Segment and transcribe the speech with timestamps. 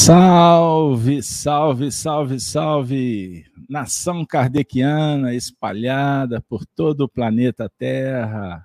[0.00, 3.44] Salve, salve, salve, salve!
[3.68, 8.64] Nação kardeciana espalhada por todo o planeta Terra,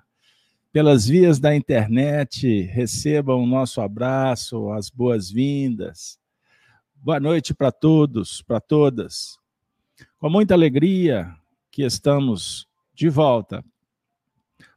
[0.72, 6.20] pelas vias da internet, recebam o nosso abraço, as boas-vindas.
[6.94, 9.36] Boa noite para todos, para todas.
[10.18, 11.34] Com muita alegria
[11.68, 13.62] que estamos de volta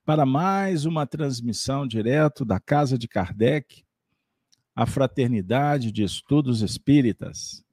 [0.03, 3.86] para mais uma transmissão direto da Casa de Kardec
[4.77, 7.65] a Fraternidade de Estudos Espíritas.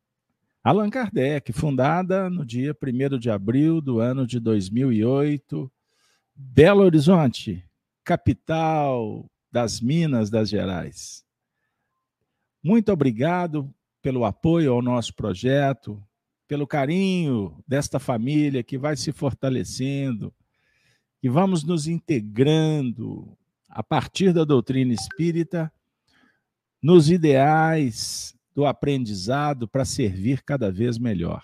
[0.63, 5.71] Allan Kardec, fundada no dia 1 de abril do ano de 2008,
[6.35, 7.63] Belo Horizonte,
[8.03, 11.27] capital das Minas das Gerais.
[12.63, 16.03] Muito obrigado pelo apoio ao nosso projeto,
[16.49, 20.33] pelo carinho desta família que vai se fortalecendo,
[21.21, 23.37] que vamos nos integrando
[23.69, 25.71] a partir da doutrina espírita
[26.85, 31.43] nos ideais do aprendizado para servir cada vez melhor.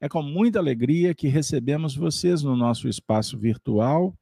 [0.00, 4.16] É com muita alegria que recebemos vocês no nosso espaço virtual,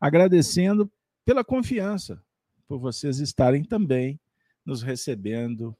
[0.00, 0.90] agradecendo
[1.24, 2.20] pela confiança,
[2.66, 4.18] por vocês estarem também
[4.66, 5.76] nos recebendo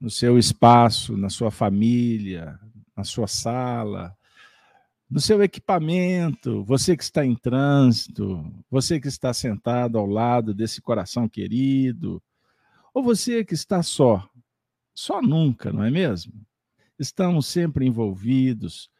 [0.00, 2.58] no seu espaço, na sua família,
[2.96, 4.12] na sua sala,
[5.08, 10.82] no seu equipamento, você que está em trânsito, você que está sentado ao lado desse
[10.82, 12.20] coração querido,
[12.94, 14.28] ou você que está só,
[14.94, 16.32] só nunca, não é mesmo?
[16.98, 18.90] Estamos sempre envolvidos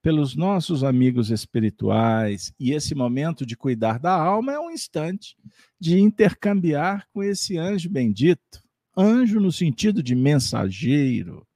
[0.00, 5.36] pelos nossos amigos espirituais, e esse momento de cuidar da alma é um instante
[5.78, 8.62] de intercambiar com esse anjo bendito.
[8.96, 11.46] Anjo no sentido de mensageiro,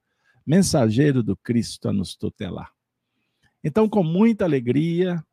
[0.45, 2.71] mensageiro do Cristo a nos tutelar.
[3.63, 5.23] Então, com muita alegria,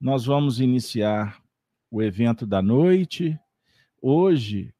[0.00, 1.40] nós vamos iniciar
[1.90, 3.38] o evento da noite.
[4.02, 4.74] Hoje,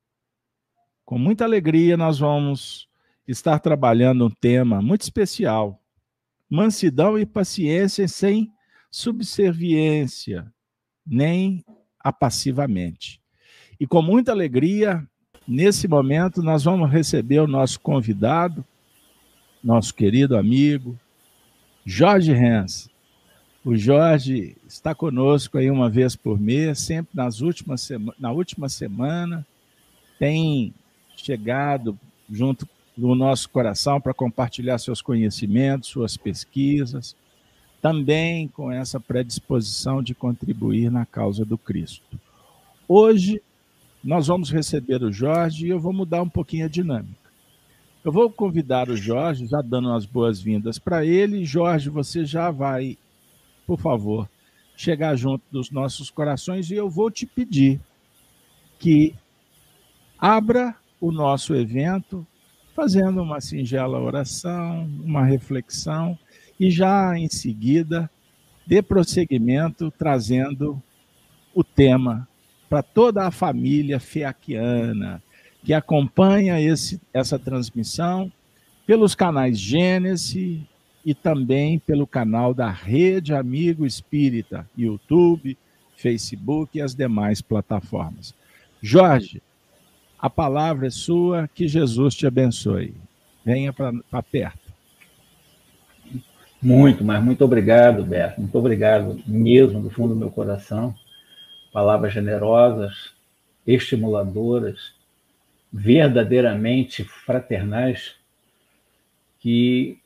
[1.11, 2.88] com muita alegria, nós vamos
[3.26, 5.82] estar trabalhando um tema muito especial:
[6.48, 8.53] mansidão e paciência sem
[8.93, 10.47] subserviência,
[11.04, 11.65] nem
[11.99, 13.20] apassivamente.
[13.81, 15.04] E com muita alegria,
[15.49, 18.65] nesse momento, nós vamos receber o nosso convidado,
[19.65, 20.97] nosso querido amigo,
[21.84, 22.88] Jorge Hens.
[23.65, 29.44] O Jorge está conosco aí uma vez por mês, sempre nas últimas na última semana,
[30.16, 30.72] tem
[31.25, 31.98] chegado
[32.31, 37.16] junto no nosso coração para compartilhar seus conhecimentos, suas pesquisas,
[37.81, 42.20] também com essa predisposição de contribuir na causa do Cristo.
[42.86, 43.41] Hoje,
[44.03, 47.31] nós vamos receber o Jorge e eu vou mudar um pouquinho a dinâmica.
[48.02, 51.44] Eu vou convidar o Jorge, já dando as boas-vindas para ele.
[51.44, 52.97] Jorge, você já vai,
[53.66, 54.28] por favor,
[54.75, 57.78] chegar junto dos nossos corações e eu vou te pedir
[58.78, 59.14] que
[60.19, 62.27] abra o nosso evento
[62.75, 66.19] fazendo uma singela oração, uma reflexão
[66.59, 68.11] e já em seguida
[68.66, 70.81] dê prosseguimento trazendo
[71.55, 72.28] o tema
[72.69, 75.22] para toda a família feaquiana
[75.65, 78.32] que acompanha esse, essa transmissão
[78.87, 80.61] pelos canais Gênesis
[81.05, 85.56] e também pelo canal da Rede Amigo Espírita, YouTube,
[85.97, 88.34] Facebook e as demais plataformas.
[88.81, 89.43] Jorge,
[90.20, 92.94] a palavra é sua, que Jesus te abençoe.
[93.44, 94.70] Venha para perto.
[96.62, 98.38] Muito, mas muito obrigado, Beto.
[98.38, 100.94] Muito obrigado mesmo, do fundo do meu coração.
[101.72, 103.14] Palavras generosas,
[103.66, 104.92] estimuladoras,
[105.72, 108.14] verdadeiramente fraternais,
[109.38, 109.98] que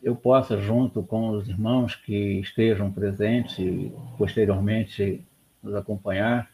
[0.00, 5.24] eu possa, junto com os irmãos que estejam presentes e posteriormente
[5.60, 6.53] nos acompanhar,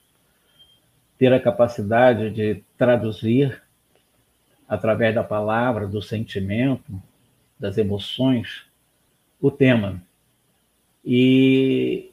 [1.20, 3.62] ter a capacidade de traduzir
[4.66, 6.91] através da palavra, do sentimento,
[7.58, 8.64] das emoções,
[9.38, 10.03] o tema.
[11.04, 12.10] E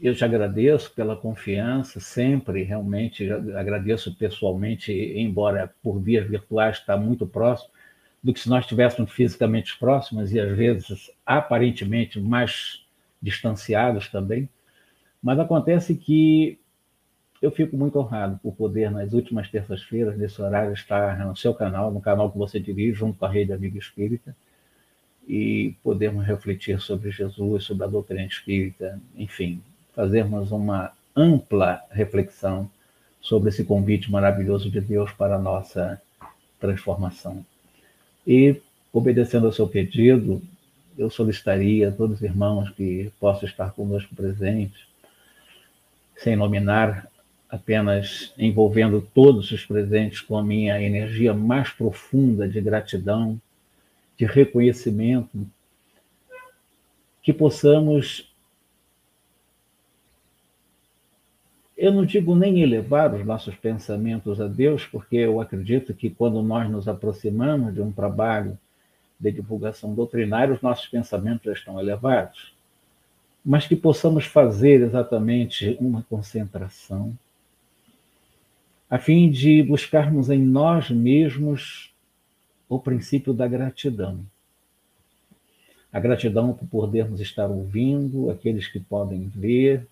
[0.00, 7.26] eu te agradeço pela confiança, sempre, realmente, agradeço pessoalmente, embora por vias virtuais está muito
[7.26, 7.68] próximo,
[8.22, 12.86] do que se nós estivéssemos fisicamente próximos e às vezes aparentemente mais
[13.20, 14.48] distanciados também.
[15.22, 16.58] Mas acontece que
[17.40, 21.90] eu fico muito honrado por poder, nas últimas terças-feiras, nesse horário, estar no seu canal,
[21.90, 24.34] no canal que você dirige, junto com a Rede Amigo Espírita,
[25.28, 29.60] e podermos refletir sobre Jesus, sobre a doutrina espírita, enfim,
[29.94, 32.70] fazermos uma ampla reflexão
[33.20, 36.00] sobre esse convite maravilhoso de Deus para a nossa
[36.60, 37.44] transformação.
[38.26, 38.60] E,
[38.92, 40.40] obedecendo ao seu pedido,
[40.96, 44.86] eu solicitaria a todos os irmãos que possam estar conosco presentes,
[46.16, 47.08] sem nominar
[47.48, 53.40] apenas envolvendo todos os presentes com a minha energia mais profunda de gratidão
[54.16, 55.46] de reconhecimento,
[57.22, 58.32] que possamos,
[61.76, 66.42] eu não digo nem elevar os nossos pensamentos a Deus, porque eu acredito que quando
[66.42, 68.58] nós nos aproximamos de um trabalho
[69.18, 72.54] de divulgação doutrinária, os nossos pensamentos já estão elevados,
[73.44, 77.16] mas que possamos fazer exatamente uma concentração,
[78.88, 81.92] a fim de buscarmos em nós mesmos
[82.68, 84.24] o princípio da gratidão.
[85.92, 89.86] A gratidão por podermos estar ouvindo, aqueles que podem ver,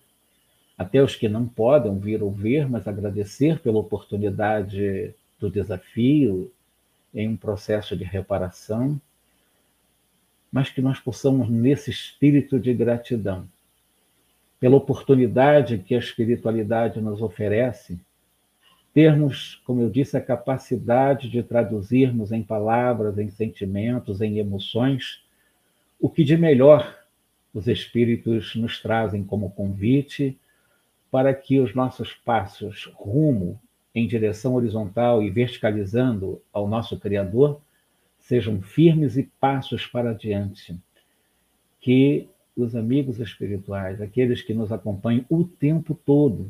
[0.77, 6.51] até os que não podem vir ou ver, mas agradecer pela oportunidade do desafio
[7.13, 8.99] em um processo de reparação,
[10.51, 13.47] mas que nós possamos, nesse espírito de gratidão,
[14.59, 17.99] pela oportunidade que a espiritualidade nos oferece,
[18.95, 25.21] termos, como eu disse, a capacidade de traduzirmos em palavras, em sentimentos, em emoções,
[25.99, 26.97] o que de melhor
[27.53, 30.39] os Espíritos nos trazem como convite
[31.11, 33.59] para que os nossos passos rumo
[33.93, 37.59] em direção horizontal e verticalizando ao nosso Criador
[38.17, 40.73] sejam firmes e passos para adiante.
[41.81, 46.49] Que os amigos espirituais, aqueles que nos acompanham o tempo todo,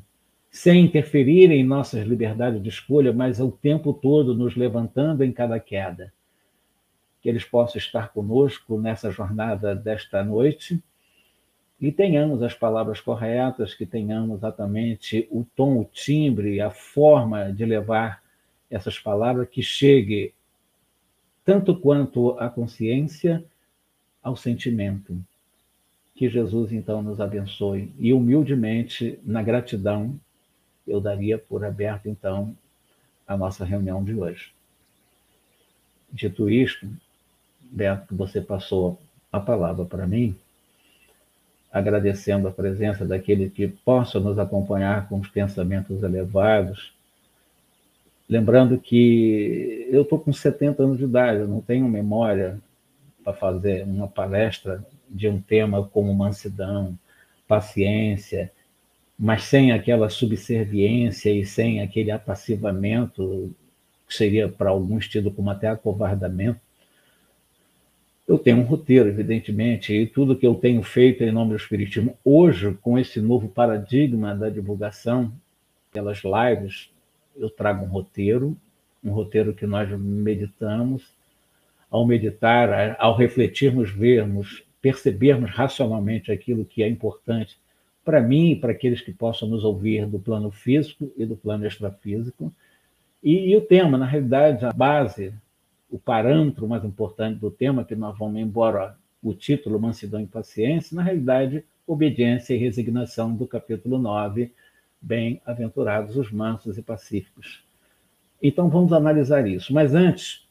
[0.55, 5.59] sem interferir em nossas liberdades de escolha, mas o tempo todo nos levantando em cada
[5.59, 6.13] queda.
[7.21, 10.81] Que eles possam estar conosco nessa jornada desta noite
[11.79, 17.65] e tenhamos as palavras corretas, que tenhamos exatamente o tom, o timbre, a forma de
[17.65, 18.23] levar
[18.71, 20.33] essas palavras que chegue
[21.43, 23.43] tanto quanto a consciência
[24.23, 25.17] ao sentimento.
[26.15, 30.17] Que Jesus então nos abençoe e humildemente, na gratidão,
[30.87, 32.55] eu daria por aberto, então,
[33.27, 34.51] a nossa reunião de hoje.
[36.11, 36.87] Dito isto,
[37.61, 38.99] Beto, que você passou
[39.31, 40.35] a palavra para mim,
[41.71, 46.93] agradecendo a presença daquele que possa nos acompanhar com os pensamentos elevados,
[48.29, 52.59] lembrando que eu estou com 70 anos de idade, eu não tenho memória
[53.23, 56.97] para fazer uma palestra de um tema como mansidão,
[57.47, 58.51] paciência,
[59.17, 63.53] mas sem aquela subserviência e sem aquele apassivamento,
[64.07, 66.59] que seria para alguns tido como até acovardamento.
[68.27, 72.17] Eu tenho um roteiro, evidentemente, e tudo que eu tenho feito em nome do Espiritismo,
[72.25, 75.31] hoje, com esse novo paradigma da divulgação
[75.93, 76.89] pelas lives,
[77.37, 78.57] eu trago um roteiro,
[79.03, 81.13] um roteiro que nós meditamos.
[81.89, 87.57] Ao meditar, ao refletirmos, vermos, percebermos racionalmente aquilo que é importante
[88.05, 91.65] para mim e para aqueles que possam nos ouvir do plano físico e do plano
[91.65, 92.53] extrafísico.
[93.21, 95.33] E, e o tema, na realidade, a base,
[95.89, 100.95] o parâmetro mais importante do tema, que nós vamos, embora o título Mansidão e Paciência,
[100.95, 104.53] na realidade, obediência e resignação do capítulo 9,
[105.01, 107.63] bem-aventurados os mansos e pacíficos.
[108.41, 109.73] Então vamos analisar isso.
[109.73, 110.47] Mas antes,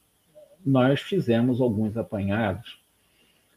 [0.66, 2.83] nós fizemos alguns apanhados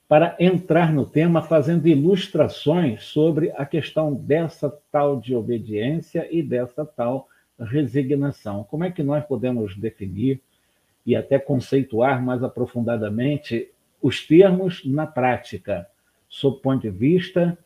[0.08, 6.86] para entrar no tema fazendo ilustrações sobre a questão dessa tal de obediência e dessa
[6.86, 7.28] tal
[7.60, 8.64] resignação.
[8.64, 10.42] Como é que nós podemos definir
[11.06, 13.70] e até conceituar mais aprofundadamente
[14.02, 15.88] os termos na prática,
[16.30, 17.58] sob o ponto de vista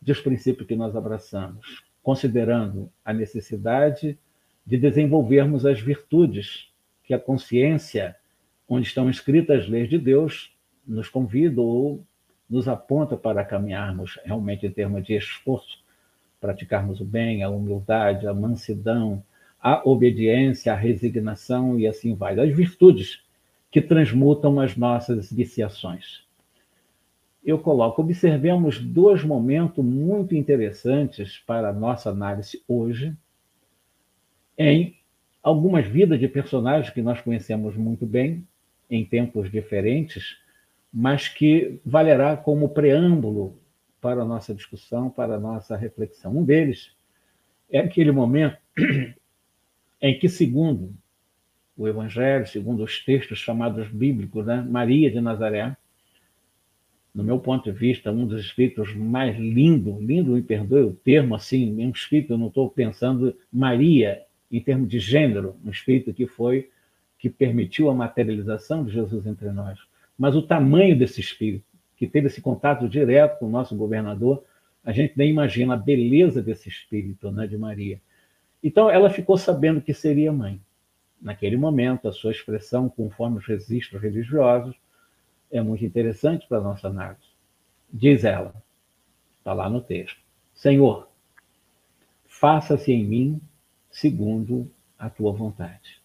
[0.00, 4.18] dos princípios que nós abraçamos, considerando a necessidade
[4.66, 6.72] de desenvolvermos as virtudes
[7.04, 8.16] que a consciência,
[8.68, 10.53] onde estão escritas as leis de Deus,
[10.86, 12.04] nos convida ou
[12.48, 15.82] nos aponta para caminharmos realmente em termos de esforço,
[16.40, 19.22] praticarmos o bem, a humildade, a mansidão,
[19.60, 22.38] a obediência, a resignação e assim vai.
[22.38, 23.24] As virtudes
[23.70, 26.22] que transmutam as nossas viciações.
[27.44, 33.16] Eu coloco, observemos dois momentos muito interessantes para a nossa análise hoje,
[34.56, 34.96] em
[35.42, 38.46] algumas vidas de personagens que nós conhecemos muito bem,
[38.88, 40.38] em tempos diferentes,
[40.96, 43.58] mas que valerá como preâmbulo
[44.00, 46.36] para a nossa discussão, para a nossa reflexão.
[46.38, 46.92] Um deles
[47.68, 48.56] é aquele momento
[50.00, 50.94] em que, segundo
[51.76, 55.76] o Evangelho, segundo os textos chamados bíblicos, né, Maria de Nazaré,
[57.12, 61.34] no meu ponto de vista, um dos espíritos mais lindo, lindo, me perdoe o termo
[61.34, 66.28] assim, um espírito, eu não estou pensando Maria em termos de gênero, um espírito que
[66.28, 66.70] foi,
[67.18, 69.80] que permitiu a materialização de Jesus entre nós
[70.18, 71.64] mas o tamanho desse espírito,
[71.96, 74.44] que teve esse contato direto com o nosso governador,
[74.84, 78.00] a gente nem imagina a beleza desse espírito, né, de Maria.
[78.62, 80.60] Então, ela ficou sabendo que seria mãe.
[81.20, 84.76] Naquele momento, a sua expressão, conforme os registros religiosos,
[85.50, 87.22] é muito interessante para a nossa análise.
[87.92, 88.54] Diz ela,
[89.38, 90.18] está lá no texto:
[90.54, 91.08] Senhor,
[92.26, 93.40] faça-se em mim
[93.90, 96.00] segundo a tua vontade.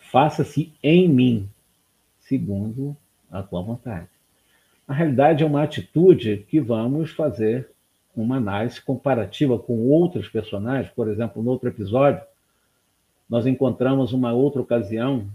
[0.00, 1.48] Faça-se em mim
[2.20, 2.96] segundo
[3.32, 4.08] a tua vontade.
[4.86, 7.70] Na realidade, é uma atitude que vamos fazer
[8.14, 10.92] uma análise comparativa com outros personagens.
[10.92, 12.22] Por exemplo, no outro episódio,
[13.28, 15.28] nós encontramos uma outra ocasião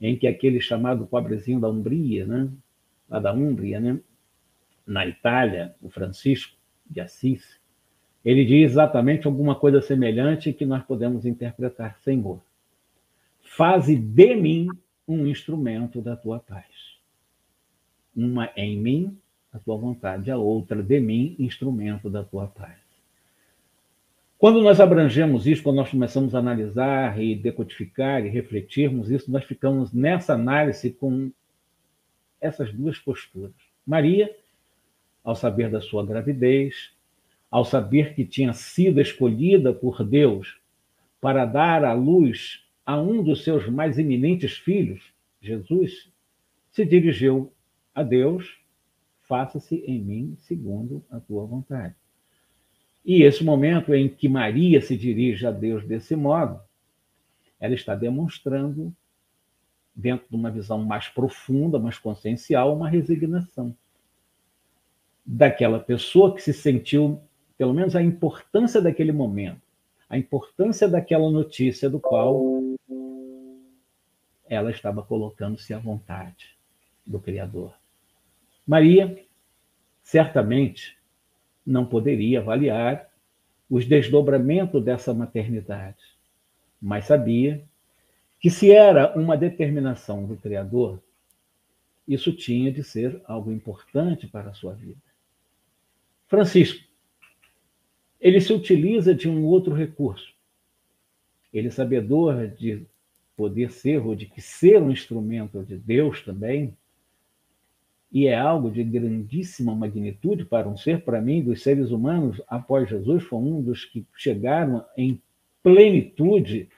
[0.00, 2.48] em que aquele chamado pobrezinho da Umbria, né?
[3.10, 3.98] lá da Umbria, né?
[4.86, 6.56] na Itália, o Francisco
[6.88, 7.60] de Assis,
[8.24, 12.40] ele diz exatamente alguma coisa semelhante que nós podemos interpretar, Senhor,
[13.40, 14.68] faze de mim
[15.06, 16.71] um instrumento da tua paz.
[18.14, 19.18] Uma em mim,
[19.52, 22.76] a tua vontade, a outra de mim, instrumento da tua paz.
[24.38, 29.44] Quando nós abrangemos isso, quando nós começamos a analisar e decodificar e refletirmos isso, nós
[29.44, 31.30] ficamos nessa análise com
[32.40, 33.54] essas duas posturas.
[33.86, 34.34] Maria,
[35.22, 36.90] ao saber da sua gravidez,
[37.48, 40.58] ao saber que tinha sido escolhida por Deus
[41.20, 46.10] para dar à luz a um dos seus mais eminentes filhos, Jesus,
[46.72, 47.51] se dirigiu
[47.94, 48.58] a Deus:
[49.22, 51.94] faça-se em mim segundo a tua vontade.
[53.04, 56.60] E esse momento em que Maria se dirige a Deus desse modo,
[57.58, 58.94] ela está demonstrando,
[59.94, 63.76] dentro de uma visão mais profunda, mais consciencial, uma resignação
[65.24, 67.20] daquela pessoa que se sentiu,
[67.56, 69.60] pelo menos, a importância daquele momento,
[70.08, 72.62] a importância daquela notícia do qual
[74.46, 76.56] ela estava colocando-se à vontade
[77.06, 77.72] do Criador.
[78.66, 79.24] Maria,
[80.02, 80.96] certamente,
[81.64, 83.08] não poderia avaliar
[83.68, 86.02] os desdobramentos dessa maternidade,
[86.80, 87.64] mas sabia
[88.38, 91.02] que se era uma determinação do Criador,
[92.06, 95.00] isso tinha de ser algo importante para a sua vida.
[96.26, 96.84] Francisco,
[98.20, 100.32] ele se utiliza de um outro recurso.
[101.52, 102.86] Ele, sabedor de
[103.36, 106.76] poder ser, ou de que ser um instrumento de Deus também,
[108.12, 112.88] e é algo de grandíssima magnitude para um ser, para mim, dos seres humanos, após
[112.88, 115.20] Jesus, foi um dos que chegaram em
[115.62, 116.68] plenitude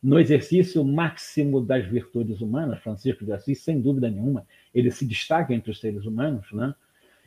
[0.00, 5.52] no exercício máximo das virtudes humanas, Francisco de Assis, sem dúvida nenhuma, ele se destaca
[5.52, 6.74] entre os seres humanos, né?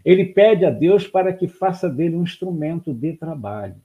[0.06, 3.76] Ele pede a Deus para que faça dele um instrumento de trabalho.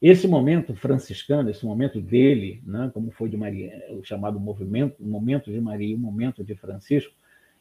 [0.00, 5.06] Esse momento franciscano, esse momento dele, né, como foi de Maria, o chamado movimento, o
[5.06, 7.12] momento de Maria, o momento de Francisco,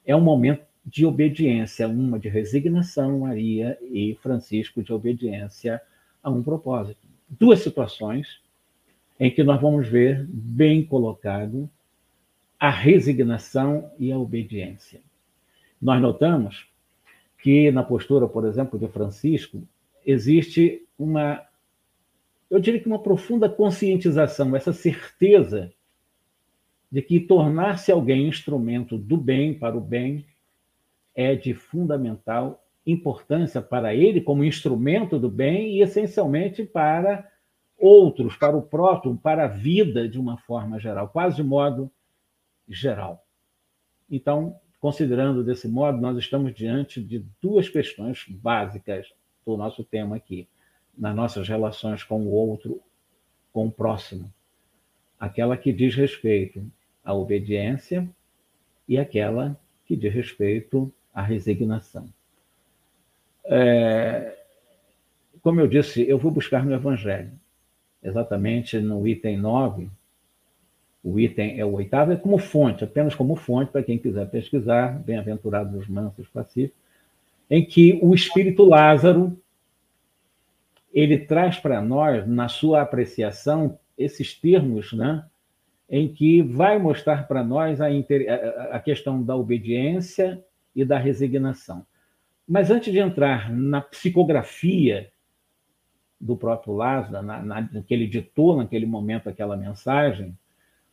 [0.05, 5.81] é um momento de obediência, uma de resignação, Maria e Francisco de obediência
[6.23, 6.99] a um propósito.
[7.29, 8.41] Duas situações
[9.19, 11.69] em que nós vamos ver bem colocado
[12.59, 15.01] a resignação e a obediência.
[15.81, 16.67] Nós notamos
[17.41, 19.61] que na postura, por exemplo, de Francisco,
[20.05, 21.41] existe uma,
[22.49, 25.71] eu diria que uma profunda conscientização, essa certeza
[26.91, 30.25] de que tornar-se alguém instrumento do bem para o bem
[31.15, 37.29] é de fundamental importância para ele como instrumento do bem e essencialmente para
[37.77, 41.91] outros, para o próximo, para a vida de uma forma geral, quase de modo
[42.67, 43.25] geral.
[44.09, 49.07] Então, considerando desse modo, nós estamos diante de duas questões básicas
[49.45, 50.47] do nosso tema aqui,
[50.97, 52.81] nas nossas relações com o outro,
[53.53, 54.31] com o próximo.
[55.19, 56.65] Aquela que diz respeito
[57.03, 58.09] à obediência
[58.87, 62.07] e aquela que diz respeito a resignação.
[63.45, 64.37] É,
[65.41, 67.31] como eu disse, eu vou buscar no Evangelho,
[68.03, 69.89] exatamente no item 9.
[71.03, 74.99] O item é o oitavo, é como fonte, apenas como fonte, para quem quiser pesquisar,
[74.99, 76.77] bem-aventurados os mansos pacíficos,
[77.49, 79.35] em que o espírito Lázaro
[80.93, 85.23] ele traz para nós, na sua apreciação, esses termos, né,
[85.89, 87.87] em que vai mostrar para nós a,
[88.71, 90.43] a, questão da obediência
[90.75, 91.85] e da resignação.
[92.47, 95.11] Mas antes de entrar na psicografia
[96.19, 100.35] do próprio Lázaro, na, na, que ele ditou naquele momento aquela mensagem,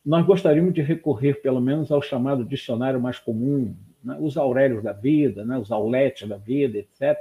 [0.05, 4.15] nós gostaríamos de recorrer pelo menos ao chamado dicionário mais comum, né?
[4.21, 5.57] os Aurélios da vida, né?
[5.57, 7.17] os Auletes da vida, etc.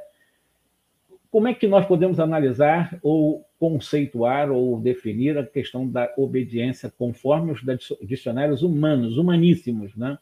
[1.30, 7.52] Como é que nós podemos analisar ou conceituar ou definir a questão da obediência conforme
[7.52, 7.60] os
[8.02, 10.18] dicionários humanos, humaníssimos, né?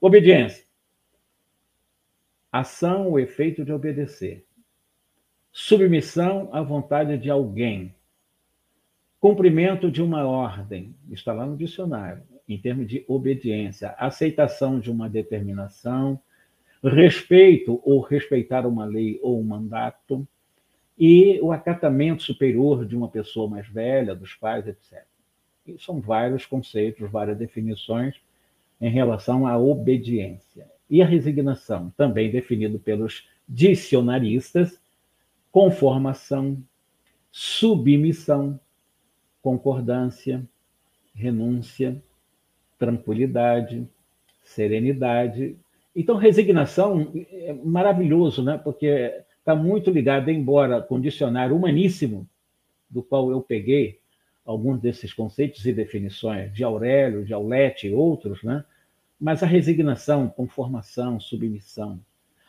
[0.00, 0.69] Obediência
[2.50, 4.44] ação ou efeito de obedecer,
[5.52, 7.94] submissão à vontade de alguém,
[9.20, 15.08] cumprimento de uma ordem, está lá no dicionário, em termos de obediência, aceitação de uma
[15.08, 16.20] determinação,
[16.82, 20.26] respeito ou respeitar uma lei ou um mandato,
[20.98, 25.04] e o acatamento superior de uma pessoa mais velha, dos pais, etc.
[25.66, 28.20] E são vários conceitos, várias definições
[28.80, 30.68] em relação à obediência.
[30.90, 34.80] E a resignação, também definido pelos dicionaristas,
[35.52, 36.60] conformação,
[37.30, 38.58] submissão,
[39.40, 40.46] concordância,
[41.14, 42.02] renúncia,
[42.78, 43.86] tranquilidade,
[44.42, 45.56] serenidade.
[45.94, 48.58] Então, resignação é maravilhoso, né?
[48.58, 52.28] porque está muito ligado, embora com dicionário humaníssimo,
[52.88, 54.00] do qual eu peguei
[54.44, 58.64] alguns desses conceitos e definições, de Aurélio, de Aulete e outros, né?
[59.20, 62.00] Mas a resignação, conformação, submissão,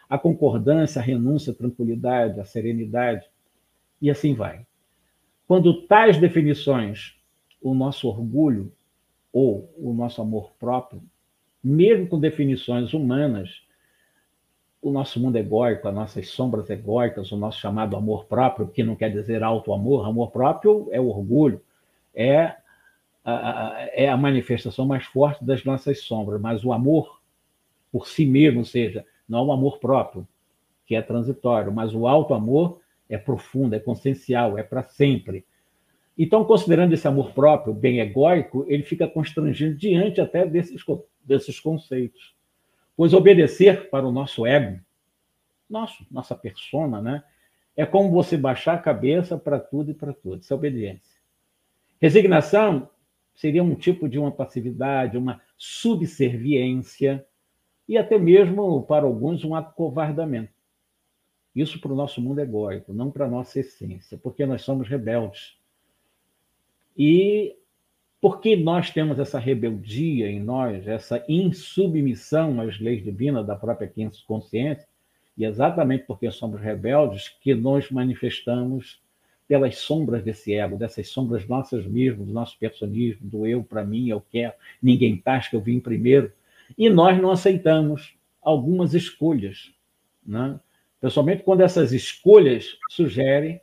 [0.10, 3.30] a concordância, a renúncia, a tranquilidade, a serenidade,
[4.02, 4.66] e assim vai.
[5.48, 7.16] Quando tais definições,
[7.62, 8.72] o nosso orgulho
[9.34, 11.04] ou o nosso amor próprio,
[11.64, 13.62] mesmo com definições humanas,
[14.82, 18.96] o nosso mundo egóico, as nossas sombras egóicas, o nosso chamado amor próprio, que não
[18.96, 21.62] quer dizer auto-amor, amor próprio é orgulho,
[22.16, 22.56] é
[23.24, 27.22] é a manifestação mais forte das nossas sombras, mas o amor
[27.92, 30.28] por si mesmo, ou seja, não o amor próprio,
[30.86, 35.46] que é transitório, mas o auto-amor é profundo, é consciencial, é para sempre.
[36.18, 40.84] Então, considerando esse amor próprio bem egóico, ele fica constrangido diante até desses,
[41.24, 42.36] desses conceitos.
[42.96, 44.80] Pois obedecer para o nosso ego,
[45.70, 47.24] nosso, nossa persona, né,
[47.76, 50.42] é como você baixar a cabeça para tudo e para tudo.
[50.42, 51.20] Isso é obediência.
[52.02, 52.90] Resignação
[53.42, 57.26] seria um tipo de uma passividade, uma subserviência
[57.88, 60.54] e até mesmo, para alguns, um acovardamento.
[61.56, 65.58] Isso para o nosso mundo egóico, não para a nossa essência, porque nós somos rebeldes.
[66.96, 67.58] E
[68.22, 73.92] porque nós temos essa rebeldia em nós, essa insubmissão às leis divinas da própria
[74.28, 74.88] consciência,
[75.36, 79.02] e exatamente porque somos rebeldes que nós manifestamos
[79.52, 84.08] pelas sombras desse ego, dessas sombras nossas mesmas, do nosso personismo, do eu para mim,
[84.08, 86.32] eu quero, ninguém que eu vim primeiro.
[86.78, 89.74] E nós não aceitamos algumas escolhas,
[90.26, 90.58] né?
[91.02, 93.60] principalmente quando essas escolhas sugerem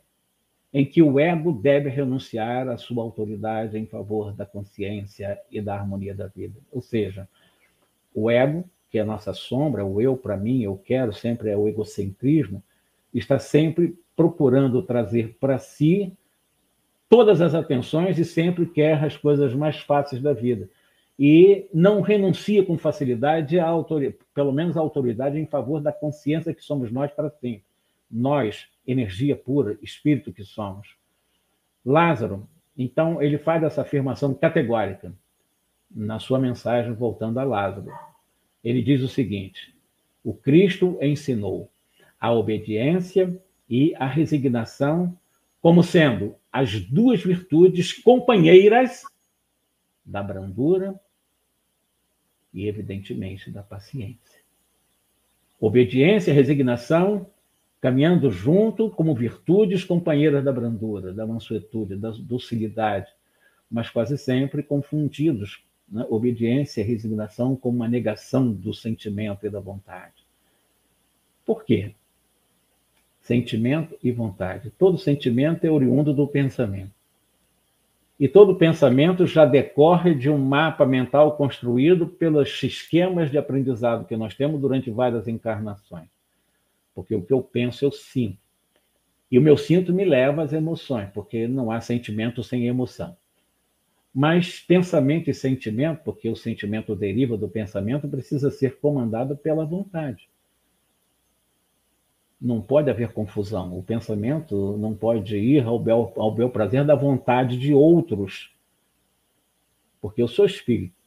[0.71, 5.73] em que o ego deve renunciar à sua autoridade em favor da consciência e da
[5.73, 6.59] harmonia da vida.
[6.71, 7.27] Ou seja,
[8.13, 11.57] o ego, que é a nossa sombra, o eu para mim, eu quero, sempre é
[11.57, 12.61] o egocentrismo,
[13.11, 16.11] está sempre procurando trazer para si
[17.07, 20.69] todas as atenções e sempre quer as coisas mais fáceis da vida.
[21.17, 23.69] E não renuncia com facilidade à
[24.33, 27.63] pelo menos à autoridade em favor da consciência que somos nós para sempre.
[28.11, 30.97] Nós, energia pura, espírito que somos.
[31.85, 32.45] Lázaro,
[32.77, 35.13] então, ele faz essa afirmação categórica
[35.89, 37.89] na sua mensagem voltando a Lázaro.
[38.61, 39.73] Ele diz o seguinte:
[40.21, 41.71] o Cristo ensinou
[42.19, 45.17] a obediência e a resignação
[45.61, 49.03] como sendo as duas virtudes companheiras
[50.03, 50.99] da brandura
[52.53, 54.39] e, evidentemente, da paciência.
[55.59, 57.27] Obediência e resignação
[57.81, 63.11] caminhando junto como virtudes companheiras da brandura, da mansuetude, da docilidade,
[63.69, 66.05] mas quase sempre confundidos, né?
[66.09, 70.25] obediência e resignação como uma negação do sentimento e da vontade.
[71.45, 71.93] Por quê?
[73.29, 74.71] Sentimento e vontade.
[74.71, 76.91] Todo sentimento é oriundo do pensamento.
[78.19, 84.17] E todo pensamento já decorre de um mapa mental construído pelos esquemas de aprendizado que
[84.17, 86.09] nós temos durante várias encarnações
[86.99, 88.37] porque o que eu penso eu sinto.
[89.31, 93.15] E o meu sinto me leva às emoções, porque não há sentimento sem emoção.
[94.13, 100.27] Mas pensamento e sentimento, porque o sentimento deriva do pensamento, precisa ser comandado pela vontade.
[102.41, 103.77] Não pode haver confusão.
[103.77, 108.53] O pensamento não pode ir ao bel, ao bel prazer da vontade de outros,
[110.01, 110.99] porque eu sou espírito.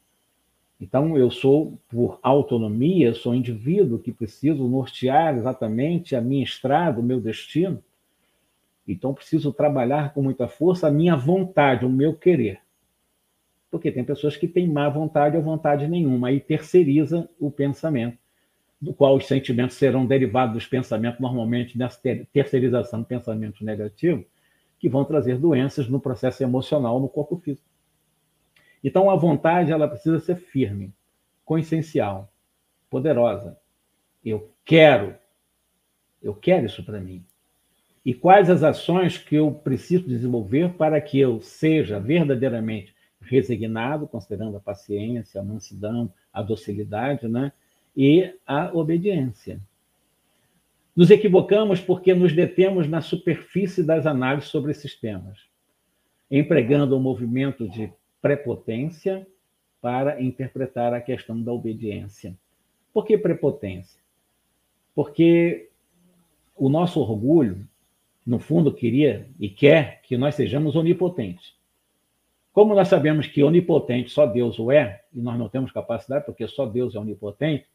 [0.82, 6.98] Então, eu sou, por autonomia, sou um indivíduo que preciso nortear exatamente a minha estrada,
[6.98, 7.80] o meu destino.
[8.86, 12.60] Então, preciso trabalhar com muita força a minha vontade, o meu querer.
[13.70, 18.18] Porque tem pessoas que têm má vontade ou vontade nenhuma, aí terceiriza o pensamento,
[18.82, 22.00] do qual os sentimentos serão derivados dos pensamentos, normalmente nessa
[22.32, 24.26] terceirização de pensamentos negativos,
[24.76, 27.68] que vão trazer doenças no processo emocional no corpo físico.
[28.82, 30.92] Então, a vontade ela precisa ser firme,
[31.44, 32.32] consciencial,
[32.90, 33.56] poderosa.
[34.24, 35.14] Eu quero,
[36.20, 37.24] eu quero isso para mim.
[38.04, 44.56] E quais as ações que eu preciso desenvolver para que eu seja verdadeiramente resignado, considerando
[44.56, 47.52] a paciência, a mansidão, a docilidade, né?
[47.96, 49.60] E a obediência.
[50.94, 55.38] Nos equivocamos porque nos detemos na superfície das análises sobre esses temas,
[56.30, 59.26] empregando o movimento de prepotência
[59.80, 62.36] para interpretar a questão da obediência.
[62.92, 64.00] Por que prepotência?
[64.94, 65.70] Porque
[66.54, 67.66] o nosso orgulho,
[68.24, 71.54] no fundo, queria e quer que nós sejamos onipotentes.
[72.52, 76.46] Como nós sabemos que onipotente só Deus o é, e nós não temos capacidade, porque
[76.46, 77.66] só Deus é onipotente,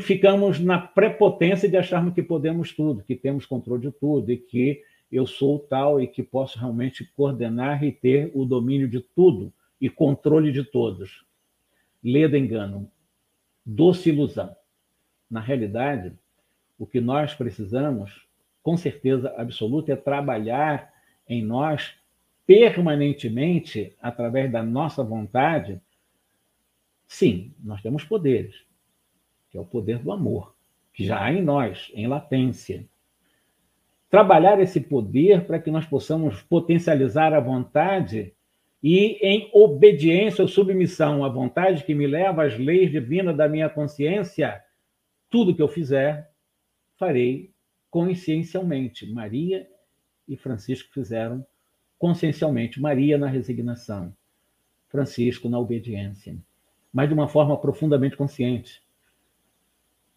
[0.00, 4.82] ficamos na prepotência de acharmos que podemos tudo, que temos controle de tudo e que
[5.10, 9.88] eu sou tal e que posso realmente coordenar e ter o domínio de tudo e
[9.88, 11.24] controle de todos.
[12.04, 12.90] Leda engano,
[13.64, 14.54] doce ilusão.
[15.30, 16.12] Na realidade,
[16.78, 18.26] o que nós precisamos,
[18.62, 20.92] com certeza absoluta, é trabalhar
[21.28, 21.94] em nós
[22.46, 25.80] permanentemente, através da nossa vontade.
[27.06, 28.64] Sim, nós temos poderes,
[29.50, 30.54] que é o poder do amor,
[30.92, 32.86] que já há em nós, em latência.
[34.08, 38.32] Trabalhar esse poder para que nós possamos potencializar a vontade
[38.82, 43.68] e em obediência ou submissão à vontade que me leva às leis divinas da minha
[43.68, 44.62] consciência,
[45.28, 46.30] tudo que eu fizer,
[46.96, 47.52] farei
[47.90, 49.10] consciencialmente.
[49.12, 49.68] Maria
[50.26, 51.44] e Francisco fizeram
[51.98, 52.80] consciencialmente.
[52.80, 54.14] Maria na resignação,
[54.88, 56.36] Francisco na obediência,
[56.92, 58.82] mas de uma forma profundamente consciente.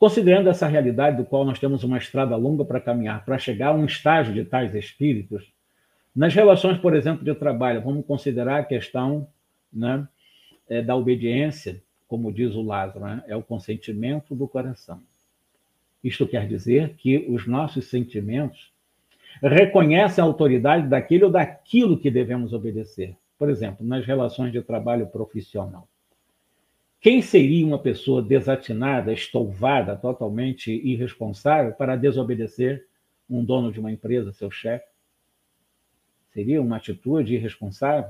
[0.04, 3.74] Considerando essa realidade do qual nós temos uma estrada longa para caminhar, para chegar a
[3.74, 5.50] um estágio de tais espíritos,
[6.14, 9.26] nas relações, por exemplo, de trabalho, vamos considerar a questão
[9.72, 10.06] né,
[10.68, 15.00] é, da obediência, como diz o Lázaro, né, é o consentimento do coração.
[16.04, 18.74] Isto quer dizer que os nossos sentimentos
[19.42, 23.16] reconhecem a autoridade daquele ou daquilo que devemos obedecer.
[23.40, 25.88] Por exemplo, nas relações de trabalho profissional.
[27.04, 32.88] Quem seria uma pessoa desatinada, estouvada, totalmente irresponsável para desobedecer
[33.30, 34.86] um dono de uma empresa, seu chefe?
[36.32, 38.10] Seria uma atitude irresponsável?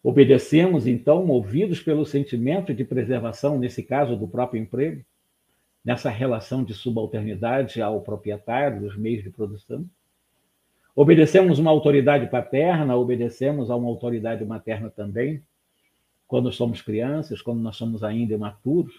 [0.00, 5.04] Obedecemos, então, movidos pelo sentimento de preservação, nesse caso, do próprio emprego,
[5.84, 9.84] nessa relação de subalternidade ao proprietário dos meios de produção?
[10.94, 15.42] Obedecemos uma autoridade paterna, obedecemos a uma autoridade materna também,
[16.30, 18.94] quando somos crianças, quando nós somos ainda imaturos,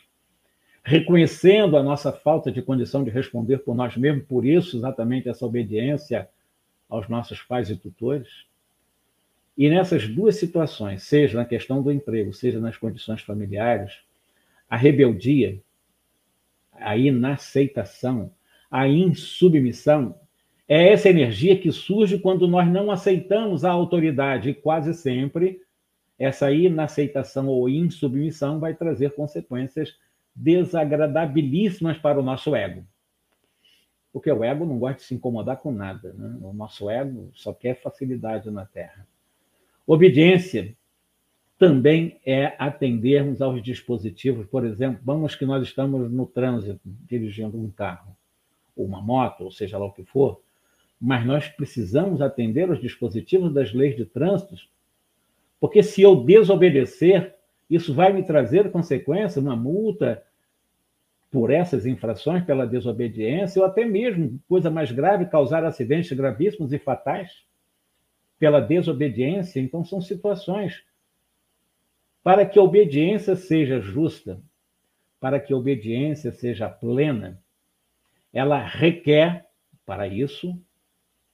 [0.84, 5.46] reconhecendo a nossa falta de condição de responder por nós mesmos, por isso exatamente essa
[5.46, 6.28] obediência
[6.90, 8.28] aos nossos pais e tutores.
[9.58, 13.94] E nessas duas situações, seja na questão do emprego, seja nas condições familiares,
[14.70, 15.62] a rebeldia,
[16.74, 18.30] a inaceitação,
[18.70, 20.20] a insubmissão,
[20.68, 25.62] é essa energia que surge quando nós não aceitamos a autoridade e quase sempre
[26.22, 29.98] essa inaceitação ou insubmissão vai trazer consequências
[30.36, 32.86] desagradabilíssimas para o nosso ego.
[34.14, 36.14] Porque o ego não gosta de se incomodar com nada.
[36.14, 36.38] Né?
[36.44, 39.08] O nosso ego só quer facilidade na Terra.
[39.88, 40.78] Obediência
[41.58, 44.46] também é atendermos aos dispositivos.
[44.46, 48.16] Por exemplo, vamos que nós estamos no trânsito, dirigindo um carro,
[48.76, 50.40] ou uma moto, ou seja lá o que for,
[51.00, 54.56] mas nós precisamos atender aos dispositivos das leis de trânsito
[55.62, 57.36] porque se eu desobedecer,
[57.70, 60.24] isso vai me trazer consequência, uma multa
[61.30, 66.80] por essas infrações, pela desobediência, ou até mesmo, coisa mais grave, causar acidentes gravíssimos e
[66.80, 67.46] fatais
[68.40, 69.60] pela desobediência.
[69.60, 70.84] Então, são situações.
[72.24, 74.42] Para que a obediência seja justa,
[75.20, 77.40] para que a obediência seja plena,
[78.34, 79.46] ela requer,
[79.86, 80.60] para isso,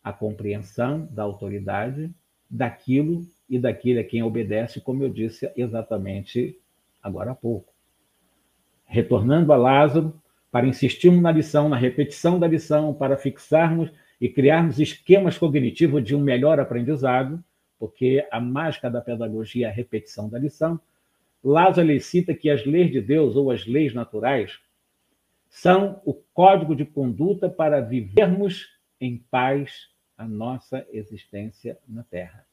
[0.04, 2.14] a compreensão da autoridade
[2.50, 6.60] daquilo e daquele a quem obedece, como eu disse exatamente
[7.02, 7.74] agora há pouco.
[8.86, 10.14] Retornando a Lázaro,
[10.52, 16.16] para insistirmos na lição, na repetição da lição, para fixarmos e criarmos esquemas cognitivos de
[16.16, 17.44] um melhor aprendizado,
[17.78, 20.80] porque a mágica da pedagogia é a repetição da lição.
[21.44, 24.60] Lázaro cita que as leis de Deus ou as leis naturais
[25.48, 28.68] são o código de conduta para vivermos
[29.00, 32.47] em paz a nossa existência na Terra.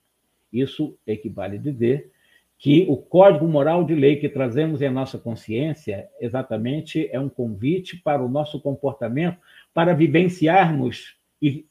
[0.54, 2.12] Isso equivale a dizer
[2.56, 7.96] que o código moral de lei que trazemos em nossa consciência exatamente é um convite
[7.96, 9.36] para o nosso comportamento,
[9.74, 11.66] para vivenciarmos e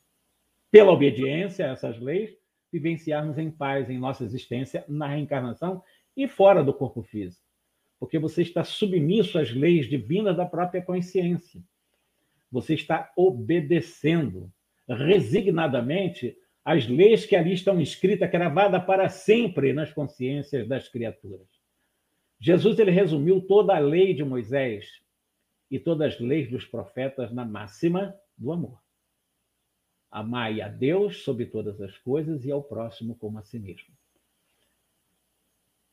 [0.69, 2.36] pela obediência a essas leis,
[2.72, 5.82] vivenciarmos em paz em nossa existência na reencarnação
[6.15, 7.41] e fora do corpo físico.
[8.00, 11.62] Porque você está submisso às leis divinas da própria consciência.
[12.52, 14.52] Você está obedecendo
[14.88, 21.47] resignadamente as leis que ali estão escritas, gravadas para sempre nas consciências das criaturas.
[22.39, 25.02] Jesus ele resumiu toda a lei de Moisés
[25.69, 28.82] e todas as leis dos profetas na máxima do amor.
[30.10, 33.93] Amai a Deus sobre todas as coisas e ao próximo como a si mesmo.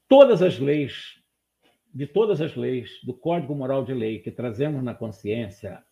[0.06, 1.22] Todas as leis,
[1.94, 5.82] de todas as leis, do Código Moral de Lei que trazemos na consciência,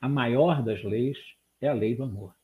[0.00, 1.18] a maior das leis
[1.60, 2.34] é a lei do amor.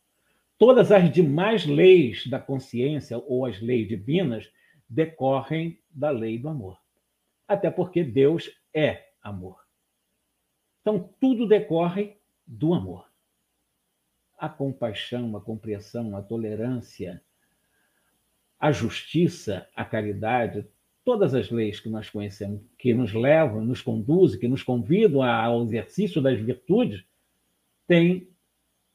[0.60, 4.52] Todas as demais leis da consciência ou as leis divinas
[4.86, 6.78] decorrem da lei do amor.
[7.48, 9.58] Até porque Deus é amor.
[10.82, 13.10] Então, tudo decorre do amor
[14.36, 17.22] a compaixão, a compreensão, a tolerância,
[18.58, 20.66] a justiça, a caridade,
[21.04, 25.62] todas as leis que nós conhecemos, que nos levam, nos conduzem, que nos convidam ao
[25.64, 27.02] exercício das virtudes,
[27.86, 28.28] têm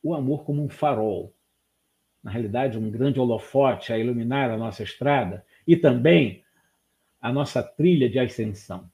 [0.03, 1.34] o amor como um farol.
[2.25, 6.43] Na realidade, um grande holofote a iluminar a nossa estrada e também
[7.21, 8.89] a nossa trilha de ascensão.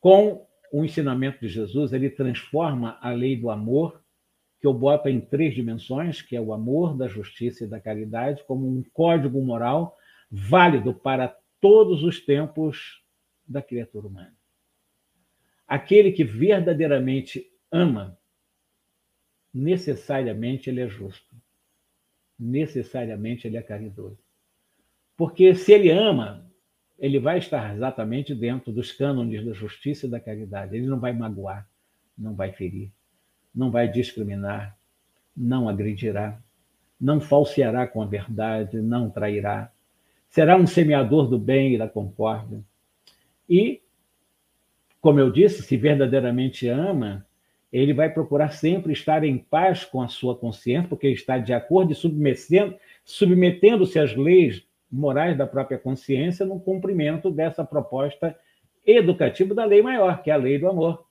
[0.00, 4.02] Com o ensinamento de Jesus, ele transforma a lei do amor
[4.60, 8.42] que eu boto em três dimensões, que é o amor, da justiça e da caridade,
[8.48, 9.96] como um código moral
[10.28, 13.00] válido para todos os tempos
[13.46, 14.34] da criatura humana.
[15.68, 18.18] Aquele que verdadeiramente ama,
[19.52, 21.43] necessariamente ele é justo.
[22.38, 24.18] Necessariamente ele é caridoso.
[25.16, 26.50] Porque se ele ama,
[26.98, 30.76] ele vai estar exatamente dentro dos cânones da justiça e da caridade.
[30.76, 31.68] Ele não vai magoar,
[32.16, 32.90] não vai ferir
[33.54, 34.76] não vai discriminar,
[35.36, 36.40] não agredirá,
[37.00, 39.70] não falseará com a verdade, não trairá.
[40.28, 42.60] Será um semeador do bem e da concórdia.
[43.48, 43.80] E,
[45.00, 47.24] como eu disse, se verdadeiramente ama,
[47.76, 51.52] ele vai procurar sempre estar em paz com a sua consciência, porque ele está de
[51.52, 58.38] acordo e submetendo, submetendo-se às leis morais da própria consciência no cumprimento dessa proposta
[58.86, 61.04] educativa da lei maior, que é a lei do amor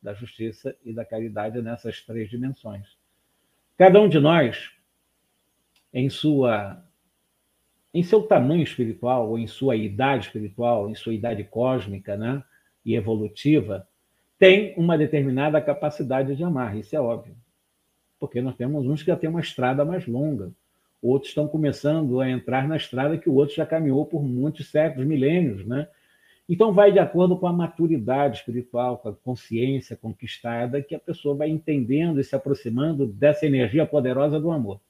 [0.00, 2.96] da justiça e da caridade nessas três dimensões.
[3.76, 4.70] Cada um de nós,
[5.92, 6.84] em sua
[7.92, 12.44] em seu tamanho espiritual ou em sua idade espiritual, em sua idade cósmica, né,
[12.84, 13.88] e evolutiva,
[14.38, 17.34] tem uma determinada capacidade de amar, isso é óbvio.
[18.18, 20.52] Porque nós temos uns que já têm uma estrada mais longa,
[21.02, 25.06] outros estão começando a entrar na estrada que o outro já caminhou por muitos séculos,
[25.06, 25.88] milênios, né?
[26.48, 31.34] Então, vai de acordo com a maturidade espiritual, com a consciência conquistada, que a pessoa
[31.34, 34.80] vai entendendo e se aproximando dessa energia poderosa do amor.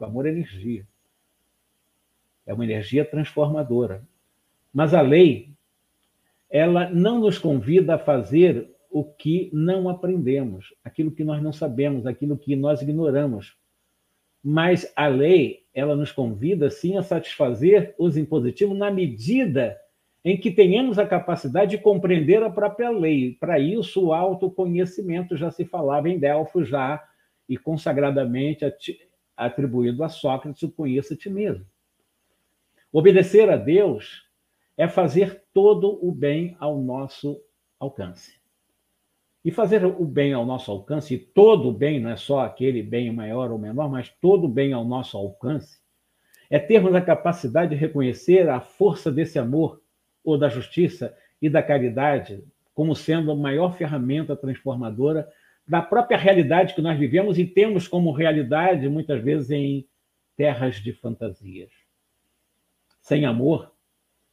[0.00, 0.86] O amor é energia.
[2.46, 4.02] É uma energia transformadora.
[4.72, 5.50] Mas a lei,
[6.48, 12.06] ela não nos convida a fazer o que não aprendemos, aquilo que nós não sabemos,
[12.06, 13.56] aquilo que nós ignoramos.
[14.40, 19.76] Mas a lei, ela nos convida, sim, a satisfazer os impositivos na medida
[20.24, 23.36] em que tenhamos a capacidade de compreender a própria lei.
[23.40, 27.02] Para isso, o autoconhecimento já se falava em Delfos já
[27.48, 28.64] e consagradamente
[29.36, 31.66] atribuído a Sócrates, o conheça a ti mesmo.
[32.92, 34.22] Obedecer a Deus
[34.76, 37.42] é fazer todo o bem ao nosso
[37.80, 38.43] alcance.
[39.44, 42.82] E fazer o bem ao nosso alcance, e todo o bem, não é só aquele
[42.82, 45.78] bem maior ou menor, mas todo o bem ao nosso alcance,
[46.48, 49.82] é termos a capacidade de reconhecer a força desse amor
[50.24, 52.42] ou da justiça e da caridade
[52.74, 55.30] como sendo a maior ferramenta transformadora
[55.66, 59.86] da própria realidade que nós vivemos e temos como realidade, muitas vezes, em
[60.36, 61.70] terras de fantasias.
[63.00, 63.72] Sem amor,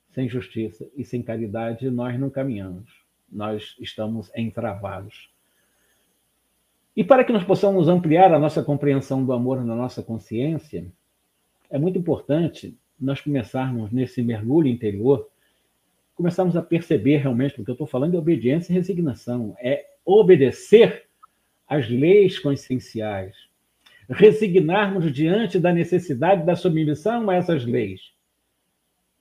[0.10, 3.01] sem justiça e sem caridade, nós não caminhamos,
[3.32, 5.30] nós estamos entravados.
[6.96, 10.86] E para que nós possamos ampliar a nossa compreensão do amor na nossa consciência,
[11.70, 15.32] é muito importante nós começarmos nesse mergulho interior
[16.22, 21.06] começarmos a perceber realmente, porque eu estou falando de obediência e resignação, é obedecer
[21.67, 23.36] às leis conscienciais,
[24.08, 28.13] resignarmos diante da necessidade da submissão a essas leis.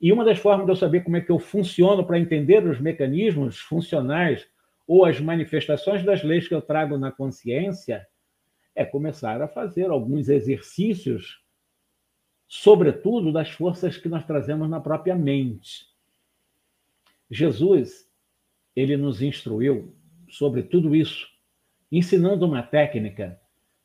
[0.00, 2.80] E uma das formas de eu saber como é que eu funciono para entender os
[2.80, 4.48] mecanismos funcionais
[4.86, 8.06] ou as manifestações das leis que eu trago na consciência
[8.74, 11.44] é começar a fazer alguns exercícios,
[12.48, 15.86] sobretudo das forças que nós trazemos na própria mente.
[17.30, 18.10] Jesus,
[18.74, 19.94] ele nos instruiu
[20.30, 21.28] sobre tudo isso,
[21.92, 23.38] ensinando uma técnica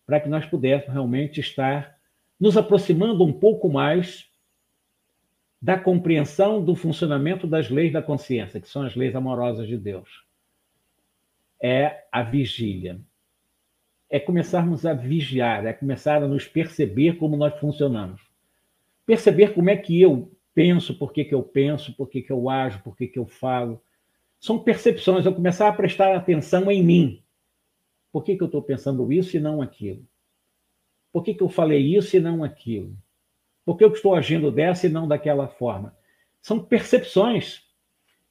[0.06, 1.98] para que nós pudéssemos realmente estar
[2.40, 4.30] nos aproximando um pouco mais
[5.66, 10.24] da compreensão do funcionamento das leis da consciência, que são as leis amorosas de Deus.
[11.60, 13.02] É a vigília.
[14.08, 18.22] É começarmos a vigiar, é começar a nos perceber como nós funcionamos.
[19.08, 22.48] perceber como é que eu penso, por que, que eu penso, por que, que eu
[22.48, 23.82] ajo, por que, que eu falo.
[24.40, 27.24] São percepções, eu começar a prestar atenção em mim.
[28.12, 30.08] Por que, que eu estou pensando isso e não aquilo?
[31.12, 32.96] Por que, que eu falei isso e não aquilo?
[33.66, 35.98] Por que eu estou agindo dessa e não daquela forma?
[36.42, 37.64] São percepções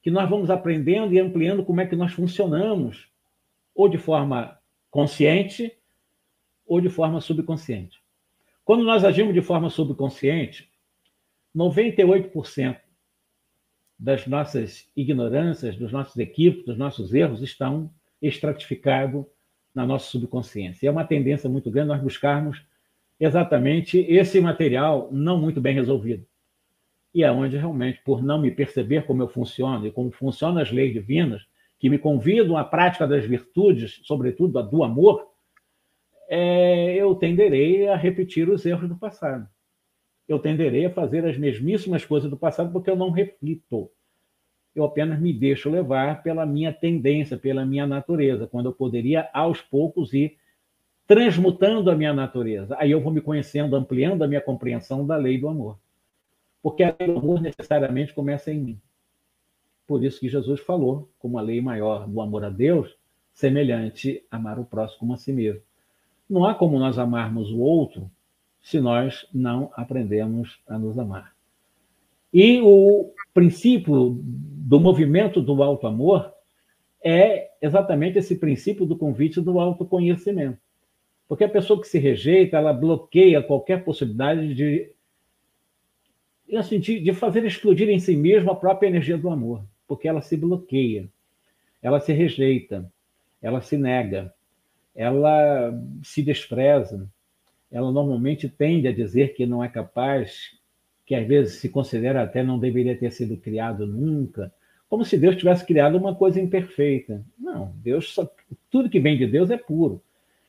[0.01, 3.09] que nós vamos aprendendo e ampliando como é que nós funcionamos,
[3.75, 4.59] ou de forma
[4.91, 5.77] consciente
[6.65, 8.01] ou de forma subconsciente.
[8.65, 10.71] Quando nós agimos de forma subconsciente,
[11.55, 12.81] 98%
[13.99, 17.93] das nossas ignorâncias, dos nossos equívocos, dos nossos erros estão
[18.23, 19.25] estratificados
[19.75, 20.87] na nossa subconsciência.
[20.89, 22.65] É uma tendência muito grande nós buscarmos
[23.19, 26.27] exatamente esse material não muito bem resolvido.
[27.15, 30.73] E é onde realmente, por não me perceber como eu funciono e como funcionam as
[30.73, 31.43] leis divinas,
[31.79, 35.29] que me convidam à prática das virtudes, sobretudo a do amor,
[36.29, 39.49] é, eu tenderei a repetir os erros do passado.
[40.27, 43.91] Eu tenderei a fazer as mesmíssimas coisas do passado porque eu não reflito.
[44.75, 49.61] Eu apenas me deixo levar pela minha tendência, pela minha natureza, quando eu poderia, aos
[49.61, 50.37] poucos, ir
[51.07, 52.77] transmutando a minha natureza.
[52.79, 55.79] Aí eu vou me conhecendo, ampliando a minha compreensão da lei do amor.
[56.63, 58.81] Porque a lei do amor necessariamente começa em mim.
[59.87, 62.97] Por isso que Jesus falou, como a lei maior do amor a Deus,
[63.35, 65.61] semelhante amar o próximo como a si mesmo.
[66.29, 68.11] Não há como nós amarmos o outro
[68.63, 71.35] se nós não aprendemos a nos amar.
[72.33, 76.33] E o princípio do movimento do alto amor
[77.05, 80.64] é exatamente esse princípio do convite do autoconhecimento.
[81.29, 84.91] Porque a pessoa que se rejeita, ela bloqueia qualquer possibilidade de,
[86.57, 90.21] assim, de, de fazer explodir em si mesma a própria energia do amor, porque ela
[90.21, 91.09] se bloqueia,
[91.83, 92.91] ela se rejeita,
[93.41, 94.33] ela se nega,
[94.95, 97.09] ela se despreza,
[97.71, 100.57] ela normalmente tende a dizer que não é capaz,
[101.05, 104.53] que às vezes se considera até não deveria ter sido criado nunca,
[104.89, 107.25] como se Deus tivesse criado uma coisa imperfeita.
[107.39, 108.15] Não, Deus
[108.71, 110.01] tudo que vem de Deus é puro.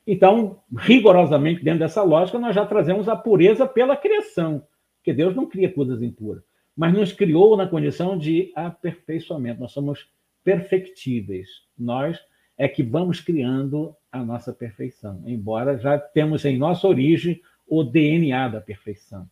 [0.08, 4.64] Então, rigorosamente dentro dessa lógica, nós já trazemos a pureza pela criação,
[4.98, 6.44] porque Deus não cria coisas impuras,
[6.76, 9.62] mas nos criou na condição de aperfeiçoamento.
[9.62, 10.08] Nós somos
[10.44, 11.48] perfectíveis.
[11.78, 12.20] Nós
[12.58, 18.48] é que vamos criando a nossa perfeição, embora já temos em nossa origem o DNA
[18.48, 19.28] da perfeição.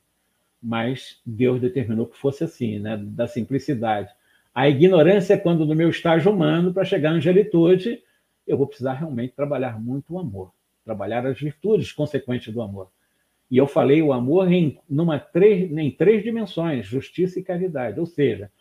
[0.61, 2.97] Mas Deus determinou que fosse assim, né?
[2.97, 4.11] da simplicidade.
[4.53, 8.01] A ignorância é quando, no meu estágio humano, para chegar à angelitude,
[8.45, 10.51] eu vou precisar realmente trabalhar muito o amor,
[10.83, 12.89] trabalhar as virtudes consequentes do amor.
[13.49, 17.99] E eu falei o amor em, numa três, em três dimensões: justiça e caridade.
[17.99, 18.51] Ou seja,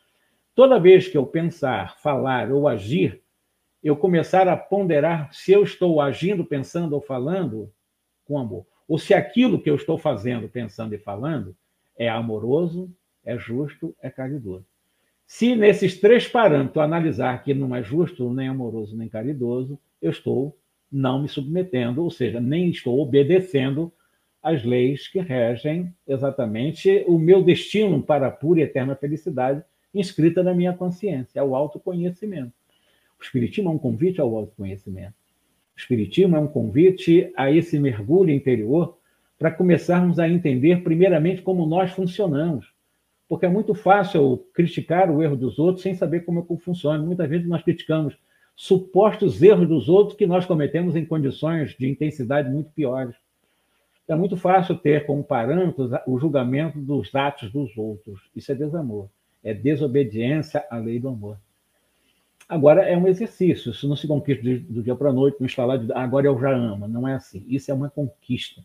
[0.54, 3.22] toda vez que eu pensar, falar ou agir
[3.82, 7.72] eu começar a ponderar se eu estou agindo, pensando ou falando
[8.24, 11.56] com amor, ou se aquilo que eu estou fazendo, pensando e falando
[11.96, 14.66] é amoroso, é justo, é caridoso.
[15.26, 20.56] Se nesses três parâmetros analisar que não é justo, nem amoroso, nem caridoso, eu estou
[20.92, 23.92] não me submetendo, ou seja, nem estou obedecendo
[24.42, 30.42] às leis que regem exatamente o meu destino para a pura e eterna felicidade inscrita
[30.42, 32.52] na minha consciência, é o autoconhecimento.
[33.18, 35.14] O Espiritismo é um convite ao autoconhecimento.
[35.76, 38.98] O Espiritismo é um convite a esse mergulho interior
[39.38, 42.72] para começarmos a entender, primeiramente, como nós funcionamos.
[43.28, 47.02] Porque é muito fácil criticar o erro dos outros sem saber como é funciona.
[47.02, 48.16] Muitas vezes nós criticamos
[48.54, 53.16] supostos erros dos outros que nós cometemos em condições de intensidade muito piores.
[54.06, 58.20] É muito fácil ter como parâmetro o julgamento dos atos dos outros.
[58.34, 59.08] Isso é desamor.
[59.42, 61.38] É desobediência à lei do amor.
[62.48, 65.78] Agora, é um exercício, isso não se conquista do dia para a noite, não instalar
[65.78, 67.44] de agora eu já amo, não é assim.
[67.48, 68.62] Isso é uma conquista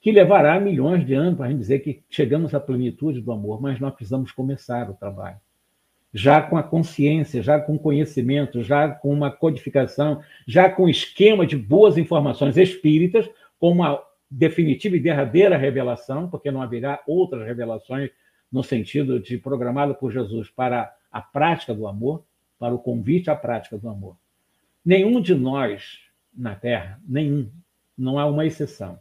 [0.00, 3.62] que levará milhões de anos para a gente dizer que chegamos à plenitude do amor,
[3.62, 5.36] mas nós precisamos começar o trabalho.
[6.12, 11.56] Já com a consciência, já com conhecimento, já com uma codificação, já com esquema de
[11.56, 13.28] boas informações espíritas,
[13.58, 18.10] com uma definitiva e derradeira revelação, porque não haverá outras revelações
[18.50, 22.22] no sentido de programado por Jesus para a prática do amor
[22.62, 24.16] para o convite à prática do amor.
[24.84, 25.98] Nenhum de nós
[26.32, 27.50] na Terra, nenhum,
[27.98, 29.00] não há uma exceção.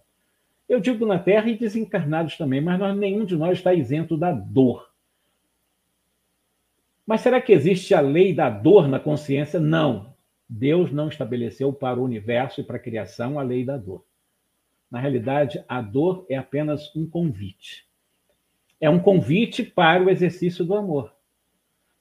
[0.68, 4.32] Eu digo na Terra e desencarnados também, mas nós, nenhum de nós está isento da
[4.32, 4.91] dor.
[7.12, 9.59] Mas será que existe a lei da dor na consciência?
[9.59, 10.16] Não.
[10.47, 14.05] Deus não estabeleceu para o universo e para a criação a lei da dor.
[14.89, 17.86] Na realidade, a dor é apenas um convite.
[18.80, 21.14] É um convite para o exercício do amor.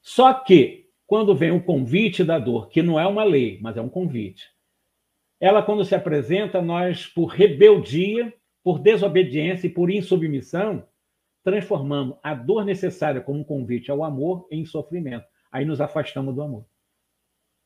[0.01, 3.81] Só que quando vem o convite da dor, que não é uma lei, mas é
[3.81, 4.49] um convite.
[5.41, 8.33] Ela, quando se apresenta, nós, por rebeldia,
[8.63, 10.85] por desobediência e por insubmissão,
[11.43, 15.25] transformamos a dor necessária como um convite ao amor em sofrimento.
[15.51, 16.65] Aí nos afastamos do amor.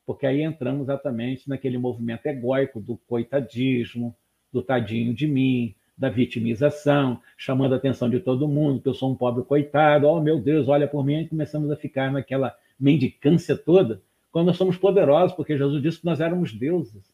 [0.04, 4.16] Porque aí entramos exatamente naquele movimento egóico do coitadismo,
[4.52, 9.10] do tadinho de mim, da vitimização, chamando a atenção de todo mundo, que eu sou
[9.10, 13.56] um pobre coitado, oh meu Deus, olha por mim, e começamos a ficar naquela mendicância
[13.56, 17.10] toda, quando nós somos poderosos, porque Jesus disse que nós éramos deuses.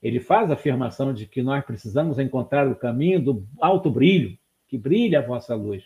[0.00, 4.38] Ele faz a afirmação de que nós precisamos encontrar o caminho do alto brilho,
[4.70, 5.82] que brilha a vossa luz.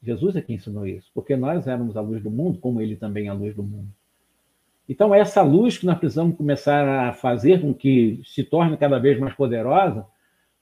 [0.00, 3.26] Jesus é quem ensinou isso, porque nós éramos a luz do mundo, como ele também
[3.26, 3.88] é a luz do mundo.
[4.88, 9.00] Então, é essa luz que nós precisamos começar a fazer com que se torne cada
[9.00, 10.06] vez mais poderosa,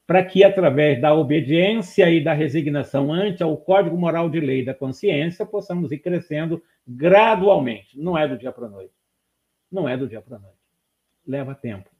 [0.06, 4.72] para que, através da obediência e da resignação ante ao código moral de lei da
[4.72, 8.00] consciência, possamos ir crescendo gradualmente.
[8.00, 8.94] Não é do dia para a noite.
[9.70, 10.56] Não é do dia para a noite.
[11.26, 11.90] Leva tempo.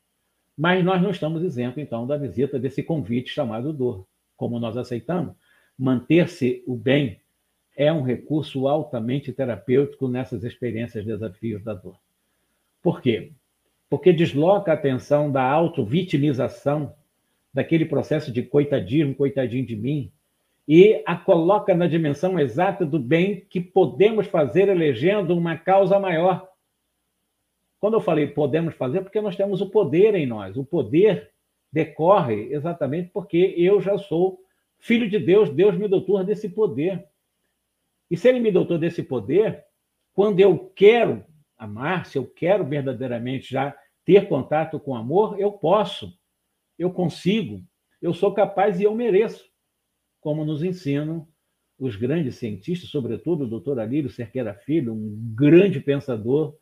[0.56, 4.06] Mas nós não estamos isentos, então, da visita desse convite chamado dor.
[4.36, 5.34] Como nós aceitamos,
[5.78, 7.20] manter-se o bem
[7.76, 11.98] é um recurso altamente terapêutico nessas experiências, desafios da dor.
[12.82, 13.32] Por quê?
[13.90, 16.94] Porque desloca a atenção da auto-vitimização,
[17.52, 20.10] daquele processo de coitadismo, coitadinho de mim,
[20.66, 26.48] e a coloca na dimensão exata do bem que podemos fazer elegendo uma causa maior.
[27.78, 30.56] Quando eu falei podemos fazer, porque nós temos o poder em nós.
[30.56, 31.30] O poder
[31.72, 34.40] decorre exatamente porque eu já sou
[34.78, 37.06] filho de Deus, Deus me doutor desse poder.
[38.10, 39.64] E se ele me doutor desse poder,
[40.12, 41.24] quando eu quero
[41.58, 46.16] amar, se eu quero verdadeiramente já ter contato com amor, eu posso,
[46.78, 47.62] eu consigo,
[48.00, 49.44] eu sou capaz e eu mereço,
[50.20, 51.26] como nos ensinam
[51.78, 56.56] os grandes cientistas, sobretudo o doutor Alírio Cerqueira Filho, um grande pensador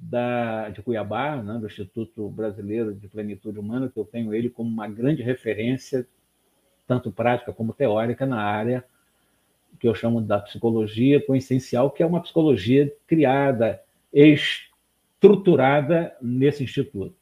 [0.00, 4.68] da, de Cuiabá, né, do Instituto Brasileiro de Plenitude Humana, que eu tenho ele como
[4.68, 6.06] uma grande referência,
[6.86, 8.84] tanto prática como teórica, na área
[9.78, 13.80] que eu chamo da psicologia coessencial, que é uma psicologia criada,
[14.12, 17.14] estruturada nesse instituto.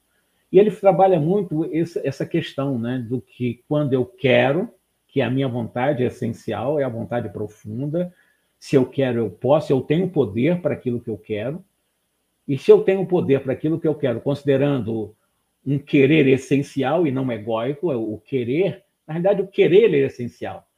[0.51, 1.70] E ele trabalha muito
[2.03, 4.68] essa questão né, do que quando eu quero,
[5.07, 8.12] que a minha vontade é essencial, é a vontade profunda,
[8.59, 11.64] se eu quero, eu posso, eu tenho poder para aquilo que eu quero,
[12.49, 15.14] e se eu tenho poder para aquilo que eu quero, considerando
[15.64, 20.68] um querer essencial e não egóico, o querer, na realidade, o querer é essencial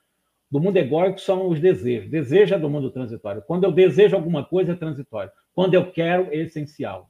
[0.51, 2.11] do mundo egóico são os desejos.
[2.11, 3.43] Desejo é do mundo transitório.
[3.43, 5.31] Quando eu desejo alguma coisa, é transitório.
[5.55, 7.09] Quando eu quero, é essencial.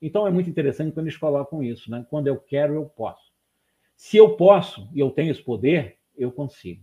[0.00, 2.04] Então é muito interessante quando eles colocam isso, né?
[2.10, 3.30] Quando eu quero, eu posso.
[3.96, 6.82] Se eu posso e eu tenho esse poder, eu consigo.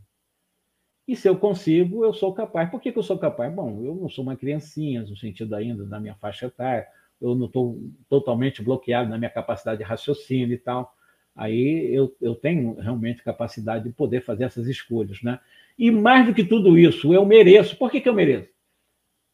[1.06, 2.70] E se eu consigo, eu sou capaz.
[2.70, 3.54] Por que, que eu sou capaz?
[3.54, 6.88] Bom, eu não sou uma criancinha, no sentido ainda da minha faixa etária,
[7.22, 10.96] eu não estou totalmente bloqueado na minha capacidade de raciocínio e tal.
[11.36, 15.40] Aí eu, eu tenho realmente capacidade de poder fazer essas escolhas, né?
[15.78, 17.78] E mais do que tudo isso, eu mereço.
[17.78, 18.50] Por que, que eu mereço?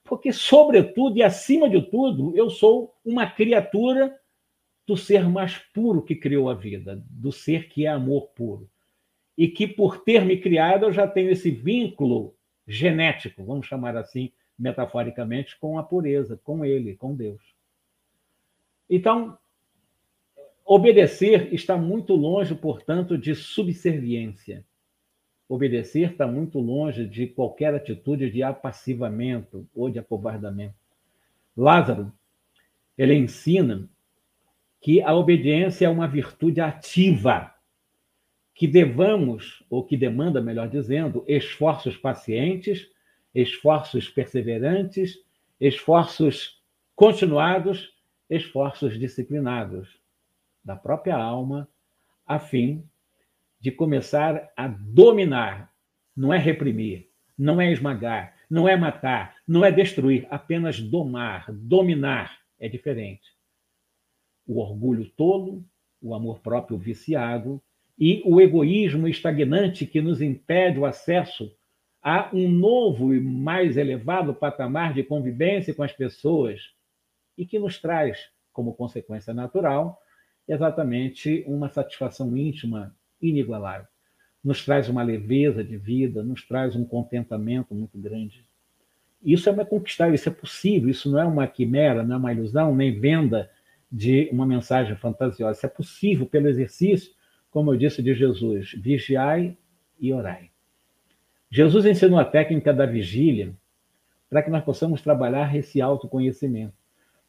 [0.04, 4.16] Porque, sobretudo e acima de tudo, eu sou uma criatura
[4.86, 8.70] do ser mais puro que criou a vida, do ser que é amor puro.
[9.36, 12.36] E que, por ter me criado, eu já tenho esse vínculo
[12.68, 17.55] genético, vamos chamar assim, metaforicamente, com a pureza, com Ele, com Deus.
[18.90, 19.38] Então,
[20.64, 24.66] obedecer está muito longe, portanto, de subserviência.
[25.48, 30.76] Obedecer está muito longe de qualquer atitude de apassivamento ou de acovardamento.
[31.56, 32.12] Lázaro,
[32.98, 33.88] ele ensina
[34.82, 37.54] que a obediência é uma virtude ativa,
[38.54, 42.90] que devamos, ou que demanda, melhor dizendo, esforços pacientes,
[43.34, 45.20] esforços perseverantes,
[45.60, 46.62] esforços
[46.96, 47.95] continuados,
[48.30, 50.00] esforços disciplinados
[50.64, 51.68] da própria alma,
[52.26, 52.84] a fim
[53.60, 55.72] de começar a dominar.
[56.16, 62.40] Não é reprimir, não é esmagar, não é matar, não é destruir, apenas domar, dominar
[62.60, 63.36] é diferente.
[64.48, 65.64] O orgulho tolo,
[66.02, 67.62] o amor próprio viciado
[67.98, 71.52] e o egoísmo estagnante que nos impede o acesso
[72.02, 76.75] a um novo e mais elevado patamar de convivência com as pessoas
[77.38, 80.02] e que nos traz, como consequência natural,
[80.48, 83.88] exatamente uma satisfação íntima inigualável.
[84.44, 88.46] Nos traz uma leveza de vida, nos traz um contentamento muito grande.
[89.24, 89.68] Isso é uma
[90.14, 93.50] isso é possível, isso não é uma quimera, não é uma ilusão, nem venda
[93.92, 95.58] de uma mensagem fantasiosa.
[95.58, 97.12] Isso é possível pelo exercício,
[97.50, 99.58] como eu disse de Jesus, vigiai
[100.00, 100.52] e orai.
[101.50, 103.56] Jesus ensinou a técnica da vigília
[104.30, 106.74] para que nós possamos trabalhar esse autoconhecimento.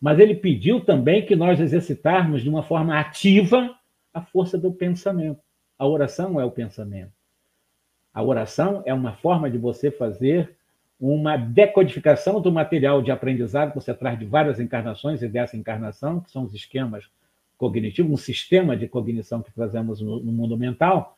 [0.01, 3.75] Mas ele pediu também que nós exercitarmos de uma forma ativa
[4.13, 5.41] a força do pensamento.
[5.79, 7.13] A oração é o pensamento.
[8.13, 10.57] A oração é uma forma de você fazer
[10.99, 16.21] uma decodificação do material de aprendizado que você traz de várias encarnações e dessa encarnação,
[16.21, 17.05] que são os esquemas
[17.59, 21.15] cognitivos, um sistema de cognição que trazemos no, no mundo mental,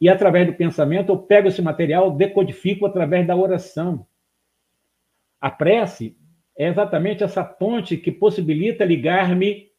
[0.00, 4.06] e através do pensamento eu pego esse material, decodifico através da oração.
[5.40, 6.16] A prece
[6.56, 9.70] é exatamente essa ponte que possibilita ligar-me,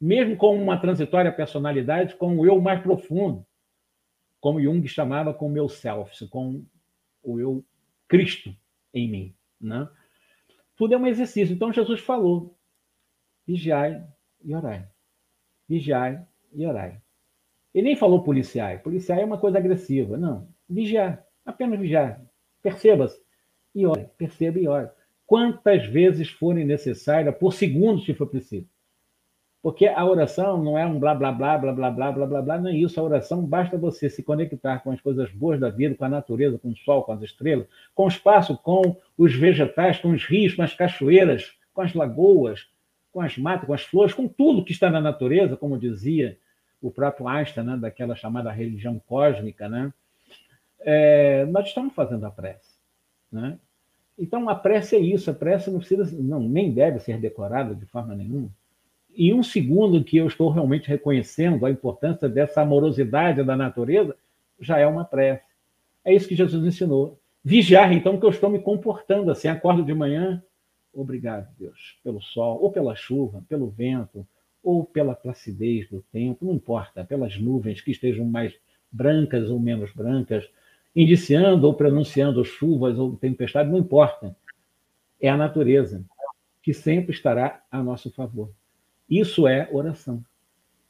[0.00, 3.44] mesmo com uma transitória personalidade, com o eu mais profundo,
[4.40, 6.64] como Jung chamava com o meu self, com
[7.22, 7.64] o eu
[8.08, 8.54] Cristo
[8.92, 9.34] em mim.
[9.60, 9.88] Né?
[10.76, 11.54] Tudo é um exercício.
[11.54, 12.56] Então Jesus falou:
[13.46, 14.04] vigiai
[14.44, 14.88] e orai.
[15.68, 17.00] Vigiai e orai.
[17.74, 18.78] Ele nem falou policiai.
[18.78, 20.16] Policiai é uma coisa agressiva.
[20.16, 20.48] Não.
[20.68, 21.24] Vigiar.
[21.44, 22.20] Apenas vigiar.
[22.62, 23.20] Perceba-se.
[23.74, 24.08] E ore.
[24.18, 24.90] Perceba e ore.
[25.32, 28.68] Quantas vezes forem necessárias, por segundos, se for preciso.
[29.62, 32.58] Porque a oração não é um blá, blá, blá, blá, blá, blá, blá, blá, blá,
[32.58, 33.00] não é isso.
[33.00, 36.58] A oração basta você se conectar com as coisas boas da vida, com a natureza,
[36.58, 40.52] com o sol, com as estrelas, com o espaço, com os vegetais, com os rios,
[40.54, 42.68] com as cachoeiras, com as lagoas,
[43.10, 46.36] com as matas, com as flores, com tudo que está na natureza, como dizia
[46.82, 49.94] o próprio Einstein, né, daquela chamada religião cósmica, né?
[50.80, 52.76] É, nós estamos fazendo a prece.
[53.32, 53.58] Né?
[54.18, 55.30] Então, a prece é isso.
[55.30, 58.50] A prece não precisa, não, nem deve ser decorada de forma nenhuma
[59.14, 64.16] e um segundo que eu estou realmente reconhecendo a importância dessa amorosidade da natureza,
[64.60, 65.44] já é uma prece.
[66.04, 67.18] É isso que Jesus ensinou.
[67.44, 69.48] Vigiar, então, que eu estou me comportando assim.
[69.48, 70.42] Acordo de manhã,
[70.92, 74.26] obrigado, Deus, pelo sol, ou pela chuva, pelo vento,
[74.62, 78.54] ou pela placidez do tempo, não importa, pelas nuvens que estejam mais
[78.90, 80.48] brancas ou menos brancas,
[80.94, 84.36] indiciando ou pronunciando chuvas ou tempestades, não importa.
[85.20, 86.04] É a natureza
[86.62, 88.50] que sempre estará a nosso favor.
[89.08, 90.24] Isso é oração.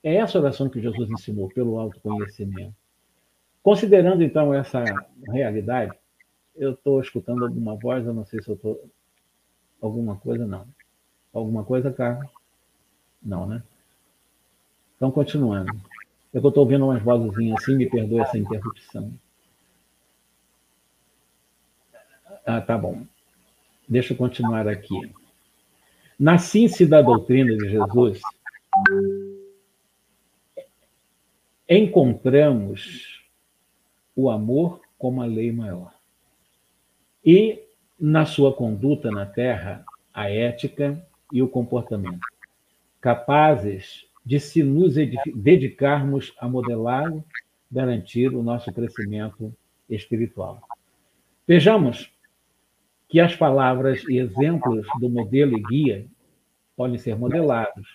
[0.03, 2.74] É essa oração que Jesus ensinou pelo autoconhecimento.
[3.62, 4.82] Considerando então essa
[5.28, 5.92] realidade,
[6.57, 8.84] eu estou escutando alguma voz, eu não sei se eu estou.
[9.80, 10.66] Alguma coisa, não.
[11.32, 12.28] Alguma coisa, Carlos?
[13.22, 13.62] Não, né?
[14.96, 15.72] Então, continuando.
[16.32, 19.12] Eu estou ouvindo umas vozinhas assim, me perdoe essa interrupção.
[22.45, 23.07] Ah, tá bom.
[23.88, 24.99] Deixa eu continuar aqui.
[26.18, 28.20] Na síntese da doutrina de Jesus,
[31.68, 33.22] encontramos
[34.14, 35.95] o amor como a lei maior.
[37.24, 37.62] E,
[37.99, 42.20] na sua conduta na Terra, a ética e o comportamento,
[43.01, 47.24] capazes de se nos dedicarmos a modelá-lo,
[47.70, 49.53] garantir o nosso crescimento
[49.88, 50.61] espiritual.
[51.47, 52.11] Vejamos
[53.12, 56.06] que as palavras e exemplos do modelo e guia
[56.74, 57.86] podem ser modelados,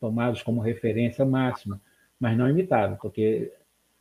[0.00, 1.78] tomados como referência máxima,
[2.18, 3.52] mas não imitados, porque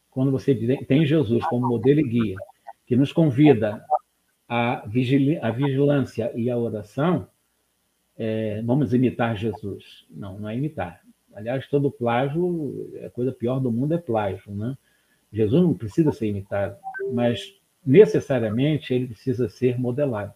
[0.10, 0.56] quando você
[0.88, 2.36] tem Jesus como modelo e guia,
[2.88, 3.84] que nos convida
[4.48, 7.28] à vigilância e à oração,
[8.18, 10.06] é, vamos imitar Jesus.
[10.10, 11.02] Não, não é imitar.
[11.34, 14.56] Aliás, todo plágio, a coisa pior do mundo é plágio.
[14.56, 14.78] Né?
[15.34, 16.78] Jesus não precisa ser imitado,
[17.12, 20.34] mas necessariamente ele precisa ser modelado.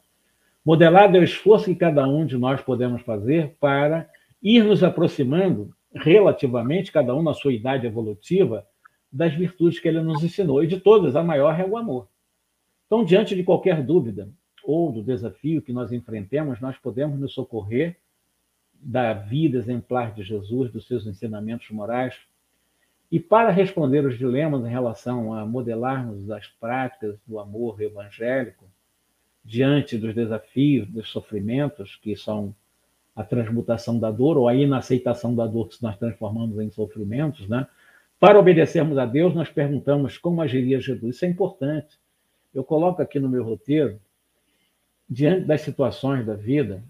[0.66, 4.09] Modelado é o esforço que cada um de nós podemos fazer para
[4.41, 8.66] ir nos aproximando, relativamente, cada um na sua idade evolutiva,
[9.11, 10.63] das virtudes que ele nos ensinou.
[10.63, 12.07] E de todas, a maior é o amor.
[12.88, 14.28] Então, diante de qualquer dúvida
[14.63, 17.97] ou do desafio que nós enfrentemos, nós podemos nos socorrer
[18.74, 22.16] da vida exemplar de Jesus, dos seus ensinamentos morais.
[23.11, 28.66] E para responder os dilemas em relação a modelarmos as práticas do amor evangélico,
[29.45, 32.53] diante dos desafios, dos sofrimentos, que são
[33.15, 37.67] a transmutação da dor ou a inaceitação da dor que nós transformamos em sofrimentos, né?
[38.19, 41.15] Para obedecermos a Deus, nós perguntamos como agiria Jesus.
[41.15, 41.99] Isso é importante.
[42.53, 43.99] Eu coloco aqui no meu roteiro,
[45.07, 46.83] diante das situações da vida,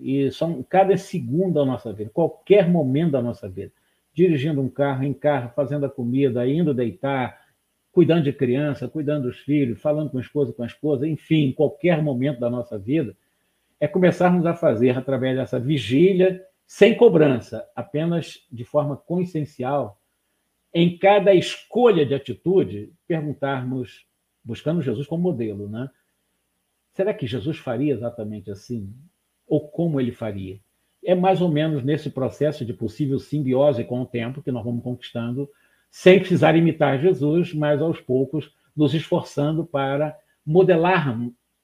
[0.00, 3.72] e são cada segundo da nossa vida, qualquer momento da nossa vida,
[4.12, 7.43] dirigindo um carro, em carro, fazendo a comida, indo deitar,
[7.94, 11.52] cuidando de criança, cuidando dos filhos, falando com a esposa, com a esposa, enfim, em
[11.52, 13.16] qualquer momento da nossa vida,
[13.78, 20.00] é começarmos a fazer através dessa vigília, sem cobrança, apenas de forma consciencial,
[20.74, 24.04] em cada escolha de atitude, perguntarmos,
[24.42, 25.88] buscando Jesus como modelo, né?
[26.94, 28.92] Será que Jesus faria exatamente assim?
[29.46, 30.58] Ou como ele faria?
[31.04, 34.82] É mais ou menos nesse processo de possível simbiose com o tempo que nós vamos
[34.82, 35.48] conquistando
[35.96, 41.16] sem precisar imitar Jesus, mas aos poucos nos esforçando para modelar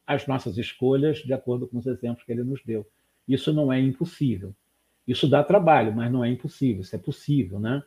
[0.07, 2.87] as nossas escolhas de acordo com os exemplos que ele nos deu.
[3.26, 4.55] Isso não é impossível.
[5.05, 7.83] Isso dá trabalho, mas não é impossível, isso é possível, né?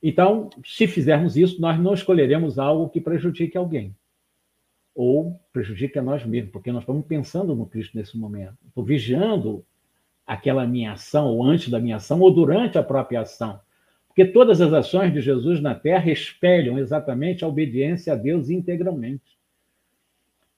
[0.00, 3.92] Então, se fizermos isso, nós não escolheremos algo que prejudique alguém.
[4.94, 8.56] ou prejudica nós mesmos, porque nós estamos pensando no Cristo nesse momento.
[8.66, 9.64] Estou vigiando
[10.26, 13.60] aquela minha ação, ou antes da minha ação, ou durante a própria ação.
[14.10, 19.38] Porque todas as ações de Jesus na terra espelham exatamente a obediência a Deus integralmente.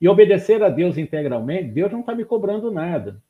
[0.01, 3.23] E obedecer a Deus integralmente, Deus não está me cobrando nada.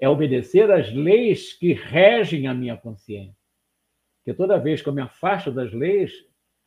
[0.00, 3.36] É obedecer às leis que regem a minha consciência.
[4.18, 6.24] Porque toda vez que eu me afasto das leis,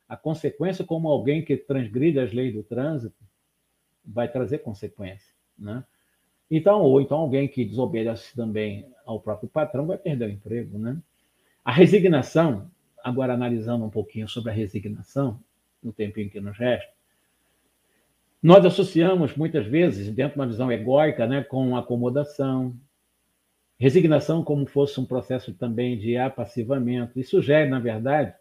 [0.08, 3.16] a consequência, como alguém que transgride as leis do trânsito,
[4.04, 5.34] vai trazer consequência.
[5.58, 5.84] Né?
[6.50, 10.78] Então, ou então alguém que desobedece também ao próprio patrão vai perder o emprego.
[10.78, 10.96] Né?
[11.64, 12.70] A resignação,
[13.02, 15.40] agora analisando um pouquinho sobre a resignação,
[15.82, 16.92] no tempinho que nos resta,
[18.42, 22.76] nós associamos muitas vezes, dentro de uma visão egóica, né, com acomodação,
[23.78, 27.18] resignação como fosse um processo também de apassivamento.
[27.18, 28.34] Isso sugere, na verdade,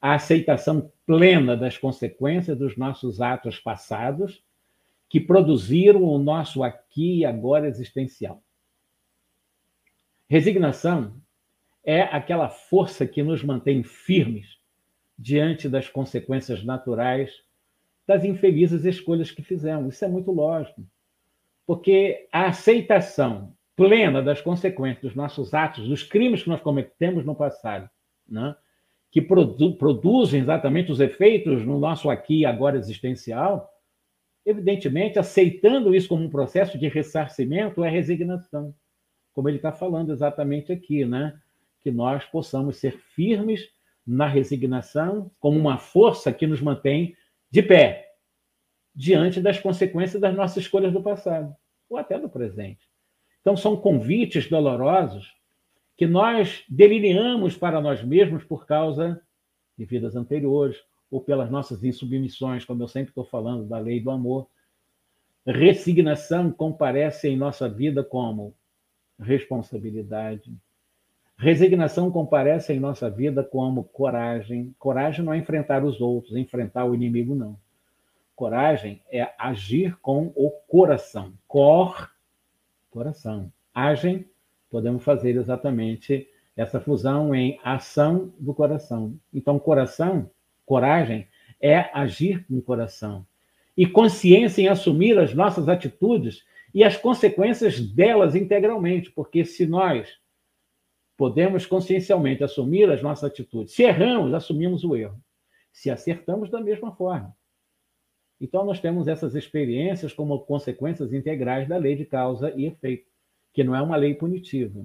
[0.00, 4.42] a aceitação plena das consequências dos nossos atos passados
[5.08, 8.42] que produziram o nosso aqui e agora existencial.
[10.28, 11.14] Resignação
[11.84, 14.58] é aquela força que nos mantém firmes
[15.18, 17.30] diante das consequências naturais
[18.06, 19.94] das infelizes escolhas que fizemos.
[19.94, 20.84] Isso é muito lógico.
[21.64, 27.34] Porque a aceitação plena das consequências dos nossos atos, dos crimes que nós cometemos no
[27.34, 27.88] passado,
[28.28, 28.54] né?
[29.10, 33.70] que produ produzem exatamente os efeitos no nosso aqui e agora existencial,
[34.44, 38.74] evidentemente, aceitando isso como um processo de ressarcimento é resignação,
[39.32, 41.40] como ele está falando exatamente aqui, né?
[41.80, 43.68] Que nós possamos ser firmes
[44.06, 47.16] na resignação como uma força que nos mantém
[47.50, 48.14] de pé
[48.94, 51.54] diante das consequências das nossas escolhas do passado
[51.88, 52.88] ou até do presente.
[53.40, 55.34] Então, são convites dolorosos
[55.96, 59.20] que nós delineamos para nós mesmos por causa
[59.76, 60.78] de vidas anteriores,
[61.10, 64.48] ou pelas nossas insubmissões, como eu sempre estou falando da lei do amor.
[65.44, 68.54] Resignação comparece em nossa vida como
[69.18, 70.54] responsabilidade.
[71.40, 74.74] Resignação comparece em nossa vida como coragem.
[74.78, 77.56] Coragem não é enfrentar os outros, enfrentar o inimigo, não.
[78.36, 81.32] Coragem é agir com o coração.
[81.48, 82.10] Cor,
[82.90, 83.50] coração.
[83.74, 84.26] Agem,
[84.70, 89.14] podemos fazer exatamente essa fusão em ação do coração.
[89.32, 90.28] Então, coração
[90.66, 91.26] Coragem
[91.60, 93.26] é agir com o coração.
[93.76, 100.20] E consciência em assumir as nossas atitudes e as consequências delas integralmente, porque se nós
[101.20, 105.22] podemos consciencialmente assumir as nossas atitudes, se erramos, assumimos o erro.
[105.70, 107.36] Se acertamos, da mesma forma.
[108.40, 113.06] Então, nós temos essas experiências como consequências integrais da lei de causa e efeito,
[113.52, 114.82] que não é uma lei punitiva.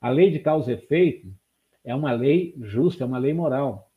[0.00, 1.34] A lei de causa e efeito
[1.82, 3.90] é uma lei justa, é uma lei moral.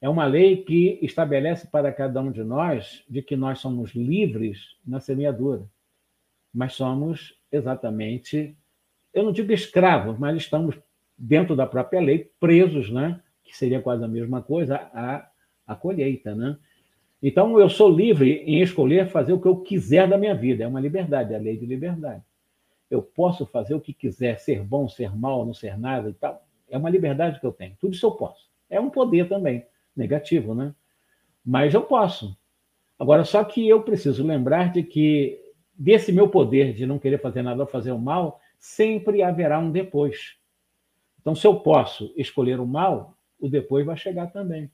[0.00, 4.76] É uma lei que estabelece para cada um de nós de que nós somos livres
[4.84, 5.70] na semeadura,
[6.52, 8.58] mas somos exatamente,
[9.14, 10.76] eu não digo escravos, mas estamos
[11.16, 13.20] dentro da própria lei, presos, né?
[13.44, 15.28] que seria quase a mesma coisa, a,
[15.66, 16.34] a colheita.
[16.34, 16.56] Né?
[17.22, 20.66] Então, eu sou livre em escolher fazer o que eu quiser da minha vida, é
[20.66, 22.22] uma liberdade, é a lei de liberdade.
[22.90, 26.44] Eu posso fazer o que quiser, ser bom, ser mal, não ser nada e tal.
[26.68, 28.48] É uma liberdade que eu tenho, tudo isso eu posso.
[28.68, 29.64] É um poder também
[29.96, 30.74] negativo, né?
[31.44, 32.36] Mas eu posso.
[32.98, 35.40] Agora, só que eu preciso lembrar de que
[35.78, 39.70] desse meu poder de não querer fazer nada ou fazer o mal, sempre haverá um
[39.70, 40.36] depois.
[41.26, 44.70] Então, se eu posso escolher o mal, o depois vai chegar também.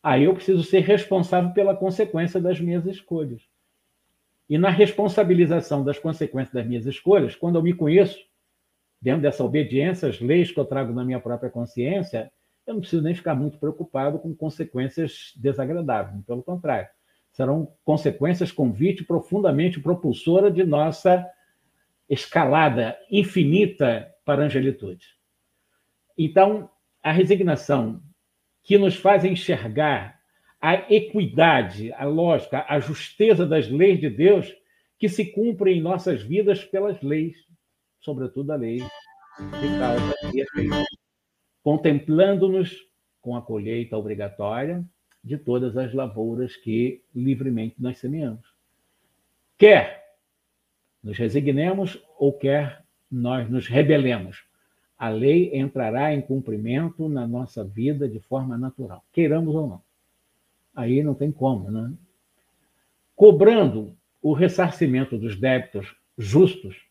[0.00, 3.42] Aí eu preciso ser responsável pela consequência das minhas escolhas.
[4.48, 8.16] E na responsabilização das consequências das minhas escolhas, quando eu me conheço,
[9.00, 12.30] dentro dessa obediência às leis que eu trago na minha própria consciência,
[12.64, 16.88] eu não preciso nem ficar muito preocupado com consequências desagradáveis, pelo contrário,
[17.32, 21.28] serão consequências convite profundamente propulsora de nossa
[22.08, 25.20] escalada infinita para a angelitude.
[26.16, 26.70] Então,
[27.02, 28.02] a resignação
[28.62, 30.20] que nos faz enxergar
[30.60, 34.54] a equidade, a lógica, a justeza das leis de Deus
[34.98, 37.36] que se cumprem em nossas vidas pelas leis,
[38.00, 41.02] sobretudo a lei de causa e efeito
[41.62, 42.76] contemplando-nos
[43.20, 44.84] com a colheita obrigatória
[45.22, 48.46] de todas as lavouras que livremente nós semeamos.
[49.56, 50.02] Quer
[51.02, 54.44] nos resignemos ou quer nós nos rebelemos,
[55.02, 59.82] a lei entrará em cumprimento na nossa vida de forma natural, queiramos ou não.
[60.72, 61.92] Aí não tem como, né?
[63.16, 66.86] Cobrando o ressarcimento dos débitos justos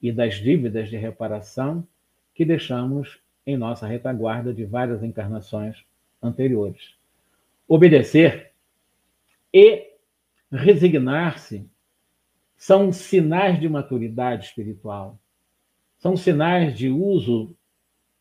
[0.00, 1.84] e das dívidas de reparação
[2.32, 5.84] que deixamos em nossa retaguarda de várias encarnações
[6.22, 6.94] anteriores.
[7.66, 8.52] Obedecer
[9.52, 9.94] e
[10.48, 11.68] resignar-se
[12.56, 15.18] são sinais de maturidade espiritual,
[15.98, 17.54] são sinais de uso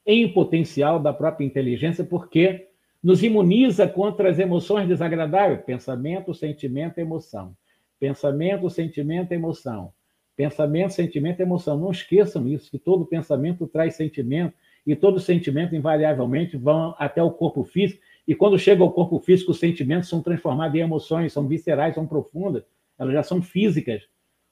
[0.05, 2.67] em potencial da própria inteligência, porque
[3.03, 7.55] nos imuniza contra as emoções desagradáveis, pensamento, sentimento, emoção.
[7.99, 9.93] Pensamento, sentimento, emoção.
[10.36, 11.78] Pensamento, sentimento, emoção.
[11.78, 14.53] Não esqueçam isso, que todo pensamento traz sentimento
[14.86, 19.51] e todo sentimento invariavelmente vão até o corpo físico e quando chega ao corpo físico,
[19.51, 22.63] os sentimentos são transformados em emoções, são viscerais, são profundas,
[22.99, 24.03] elas já são físicas.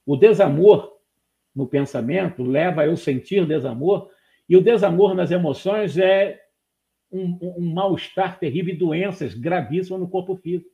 [0.06, 0.95] O desamor
[1.56, 4.10] no pensamento leva eu sentir desamor,
[4.48, 6.42] e o desamor nas emoções é
[7.12, 10.70] um, um mal-estar terrível e doenças gravíssimas no corpo físico,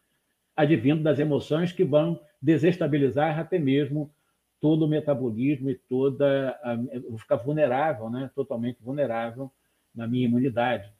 [0.55, 4.11] advindo das emoções que vão desestabilizar até mesmo
[4.59, 6.59] todo o metabolismo e toda.
[6.63, 6.75] A,
[7.07, 8.29] vou ficar vulnerável, né?
[8.35, 9.51] totalmente vulnerável
[9.93, 10.91] na minha imunidade.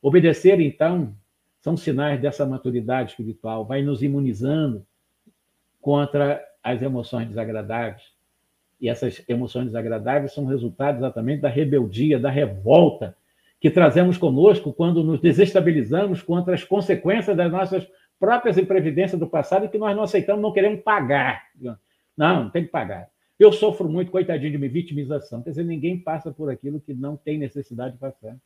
[0.00, 1.16] Obedecer, então,
[1.60, 4.86] são sinais dessa maturidade espiritual, vai nos imunizando
[5.80, 8.13] contra as emoções desagradáveis.
[8.80, 13.16] E essas emoções desagradáveis são resultado exatamente da rebeldia, da revolta
[13.60, 17.88] que trazemos conosco quando nos desestabilizamos contra as consequências das nossas
[18.20, 21.44] próprias imprevidências do passado e que nós não aceitamos, não queremos pagar.
[22.16, 23.08] Não, não tem que pagar.
[23.38, 25.42] Eu sofro muito, coitadinho de minha vitimização.
[25.42, 28.36] Quer dizer, ninguém passa por aquilo que não tem necessidade de passar.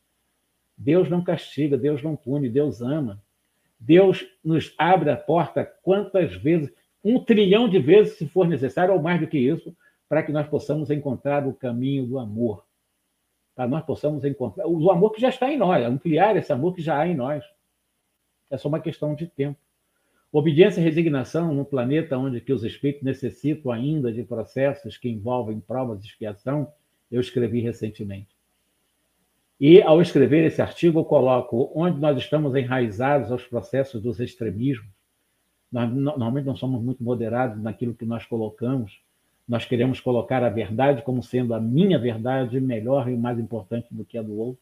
[0.77, 3.21] Deus não castiga, Deus não pune, Deus ama.
[3.79, 6.73] Deus nos abre a porta quantas vezes,
[7.03, 9.75] um trilhão de vezes, se for necessário, ou mais do que isso,
[10.09, 12.65] para que nós possamos encontrar o caminho do amor.
[13.55, 16.81] Para nós possamos encontrar o amor que já está em nós, ampliar esse amor que
[16.81, 17.45] já há em nós.
[18.49, 19.59] É só uma questão de tempo.
[20.31, 25.59] Obediência e resignação no planeta onde que os espíritos necessitam ainda de processos que envolvem
[25.59, 26.71] provas de expiação,
[27.11, 28.35] eu escrevi recentemente.
[29.59, 34.89] E, ao escrever esse artigo, eu coloco onde nós estamos enraizados aos processos dos extremismos.
[35.71, 39.01] Nós, normalmente não somos muito moderados naquilo que nós colocamos.
[39.49, 44.05] Nós queremos colocar a verdade como sendo a minha verdade melhor e mais importante do
[44.05, 44.61] que a do outro.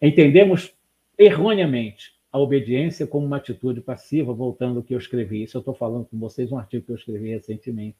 [0.00, 0.74] Entendemos
[1.18, 5.42] erroneamente a obediência como uma atitude passiva, voltando ao que eu escrevi.
[5.42, 7.96] Isso eu estou falando com vocês, um artigo que eu escrevi recentemente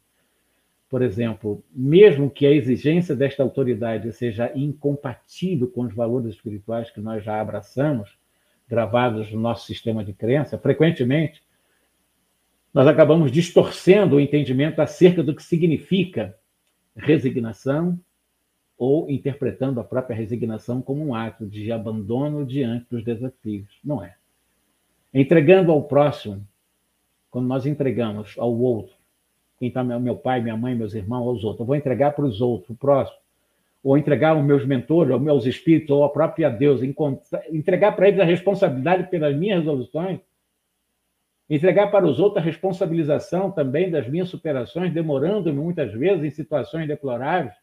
[0.94, 7.00] por exemplo, mesmo que a exigência desta autoridade seja incompatível com os valores espirituais que
[7.00, 8.16] nós já abraçamos,
[8.68, 11.42] gravados no nosso sistema de crença, frequentemente
[12.74, 16.36] nós acabamos distorcendo o entendimento acerca do que significa
[16.96, 17.98] resignação
[18.76, 23.68] ou interpretando a própria resignação como um ato de abandono diante dos desafios.
[23.84, 24.16] Não é.
[25.12, 26.44] Entregando ao próximo,
[27.30, 28.96] quando nós entregamos ao outro
[29.58, 31.60] quem está meu pai, minha mãe, meus irmãos, aos outros.
[31.60, 33.16] Eu vou entregar para os outros, o próximo.
[33.82, 36.80] Ou entregar aos meus mentores, aos meus espíritos, ou a própria Deus.
[37.50, 40.18] Entregar para eles a responsabilidade pelas minhas resoluções.
[41.48, 46.88] Entregar para os outros a responsabilização também das minhas superações, demorando-me muitas vezes em situações
[46.88, 47.54] deploráveis,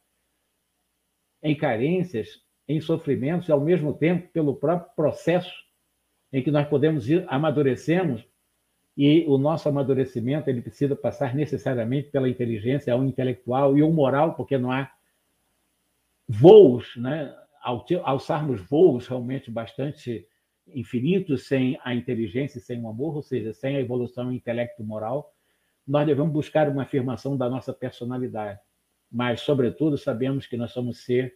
[1.41, 5.53] em carências, em sofrimentos, e ao mesmo tempo pelo próprio processo
[6.31, 8.25] em que nós podemos ir, amadurecemos
[8.95, 14.35] e o nosso amadurecimento ele precisa passar necessariamente pela inteligência ao intelectual e ao moral,
[14.35, 14.91] porque não há
[16.27, 17.35] voos, né?
[18.03, 20.27] alçarmos voos realmente bastante
[20.73, 25.33] infinitos sem a inteligência sem o amor, ou seja, sem a evolução intelecto-moral,
[25.87, 28.59] nós devemos buscar uma afirmação da nossa personalidade.
[29.11, 31.35] Mas, sobretudo, sabemos que nós somos ser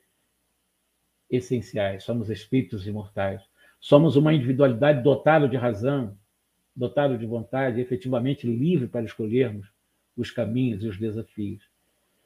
[1.29, 3.41] essenciais, somos espíritos imortais.
[3.79, 6.17] Somos uma individualidade dotada de razão,
[6.75, 9.67] dotado de vontade, efetivamente livre para escolhermos
[10.15, 11.63] os caminhos e os desafios.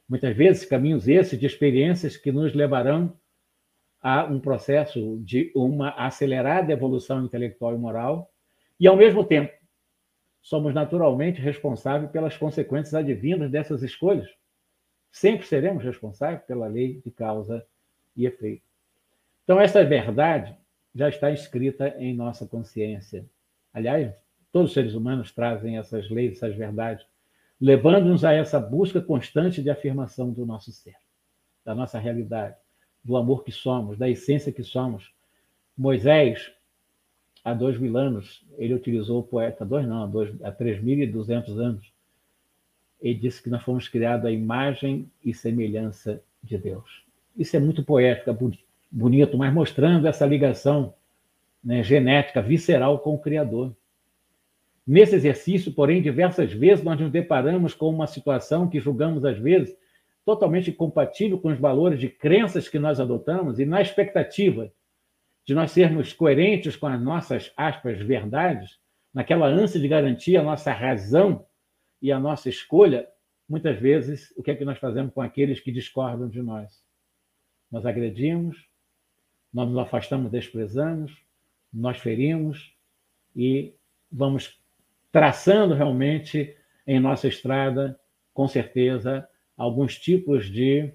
[0.07, 3.18] Muitas vezes, caminhos esses de experiências que nos levarão
[4.02, 8.32] a um processo de uma acelerada evolução intelectual e moral,
[8.80, 9.52] e, ao mesmo tempo,
[10.41, 14.30] somos naturalmente responsáveis pelas consequências advindas dessas escolhas.
[15.12, 17.66] Sempre seremos responsáveis pela lei de causa
[18.16, 18.64] e efeito.
[19.43, 20.56] Então, essa verdade
[20.95, 23.26] já está escrita em nossa consciência.
[23.74, 24.14] Aliás,
[24.52, 27.06] Todos os seres humanos trazem essas leis, essas verdades,
[27.62, 30.95] levando-nos a essa busca constante de afirmação do nosso ser,
[31.64, 32.56] da nossa realidade,
[33.04, 35.12] do amor que somos, da essência que somos.
[35.78, 36.52] Moisés,
[37.43, 41.93] há dois mil anos, ele utilizou o poeta, dois não, há, dois, há 3.200 anos,
[43.02, 47.04] ele disse que nós fomos criados à imagem e semelhança de Deus.
[47.38, 48.36] Isso é muito poético,
[48.91, 50.93] bonito, mas mostrando essa ligação
[51.64, 53.74] né, genética, visceral com o Criador.
[54.86, 59.78] Nesse exercício, porém, diversas vezes nós nos deparamos com uma situação que julgamos, às vezes,
[60.30, 64.72] totalmente incompatível com os valores de crenças que nós adotamos, e na expectativa
[65.44, 68.80] de nós sermos coerentes com as nossas, aspas, verdades,
[69.12, 71.48] naquela ânsia de garantir a nossa razão
[72.00, 73.08] e a nossa escolha,
[73.50, 76.84] muitas vezes, o que é que nós fazemos com aqueles que discordam de nós?
[77.72, 78.70] Nós agredimos,
[79.52, 81.18] nós nos afastamos, desprezamos,
[81.74, 82.78] nós ferimos
[83.36, 83.74] e
[84.12, 84.62] vamos
[85.12, 86.56] traçando realmente
[86.86, 88.00] em nossa estrada,
[88.32, 89.28] com certeza,
[89.60, 90.89] alguns tipos de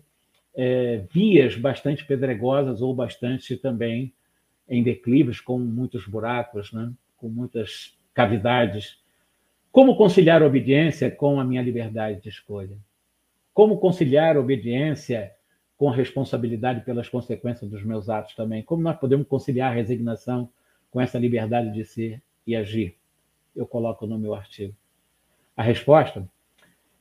[0.56, 4.10] é, vias bastante pedregosas ou bastante também
[4.66, 6.90] em declives, com muitos buracos, né?
[7.18, 8.98] com muitas cavidades.
[9.70, 12.78] Como conciliar a obediência com a minha liberdade de escolha?
[13.52, 15.30] Como conciliar a obediência
[15.76, 18.62] com responsabilidade pelas consequências dos meus atos também?
[18.62, 20.48] Como nós podemos conciliar a resignação
[20.90, 22.96] com essa liberdade de ser e agir?
[23.54, 24.74] Eu coloco no meu artigo.
[25.54, 26.26] A resposta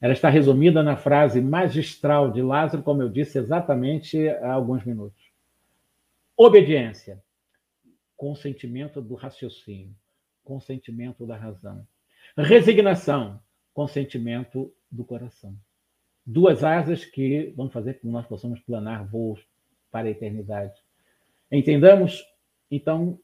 [0.03, 5.31] ela está resumida na frase magistral de Lázaro, como eu disse exatamente há alguns minutos.
[6.35, 7.23] Obediência,
[8.17, 9.95] consentimento do raciocínio,
[10.43, 11.87] consentimento da razão.
[12.35, 13.39] Resignação,
[13.73, 15.55] consentimento do coração.
[16.25, 19.39] Duas asas que vão fazer com que nós possamos planar voos
[19.89, 20.77] para a eternidade.
[21.49, 22.25] Entendamos,
[22.69, 23.17] então,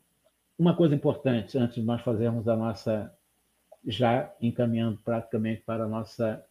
[0.58, 3.14] uma coisa importante antes de nós fazermos a nossa,
[3.86, 6.42] já encaminhando praticamente para a nossa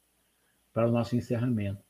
[0.79, 1.83] para o nosso encerramento.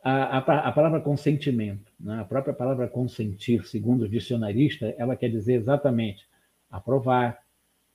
[0.00, 2.20] A, a, a palavra consentimento, né?
[2.20, 6.24] a própria palavra consentir, segundo o dicionarista, ela quer dizer exatamente
[6.70, 7.40] aprovar,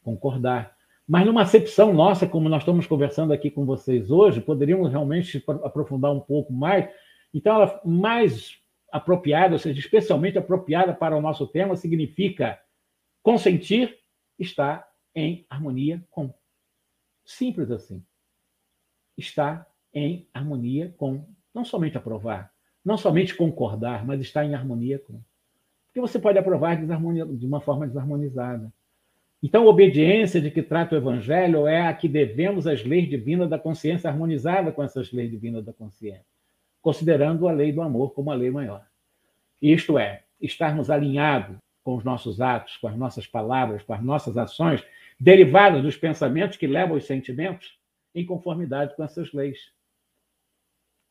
[0.04, 0.76] concordar.
[1.08, 6.12] Mas numa acepção nossa, como nós estamos conversando aqui com vocês hoje, poderíamos realmente aprofundar
[6.12, 6.90] um pouco mais.
[7.34, 8.60] Então, ela mais
[8.92, 12.60] apropriada, ou seja, especialmente apropriada para o nosso tema, significa
[13.24, 13.98] consentir
[14.38, 16.34] está em harmonia com.
[17.24, 18.04] Simples assim.
[19.18, 21.24] Está em harmonia com,
[21.54, 22.52] não somente aprovar,
[22.84, 25.20] não somente concordar, mas estar em harmonia com.
[25.88, 28.72] Porque você pode aprovar de uma forma desarmonizada.
[29.42, 33.50] Então, a obediência de que trata o Evangelho é a que devemos às leis divinas
[33.50, 36.26] da consciência harmonizada com essas leis divinas da consciência,
[36.82, 38.86] considerando a lei do amor como a lei maior.
[39.62, 44.38] Isto é, estarmos alinhados com os nossos atos, com as nossas palavras, com as nossas
[44.38, 44.84] ações,
[45.20, 47.78] derivadas dos pensamentos que levam os sentimentos,
[48.14, 49.58] em conformidade com essas leis.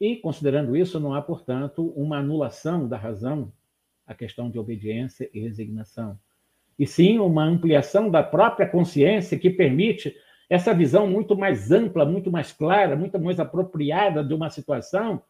[0.01, 3.53] E, considerando isso, não há, portanto, uma anulação da razão,
[4.07, 6.19] a questão de obediência e resignação,
[6.79, 10.15] e sim uma ampliação da própria consciência que permite
[10.49, 15.23] essa visão muito mais ampla, muito mais clara, muito mais apropriada de uma situação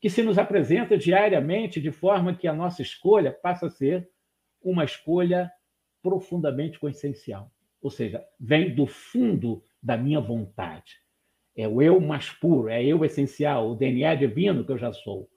[0.00, 4.08] que se nos apresenta diariamente, de forma que a nossa escolha passa a ser
[4.62, 5.50] uma escolha
[6.02, 7.50] profundamente consciencial.
[7.80, 10.96] Ou seja, vem do fundo da minha vontade.
[11.58, 15.28] É o eu mais puro, é eu essencial, o DNA divino que eu já sou.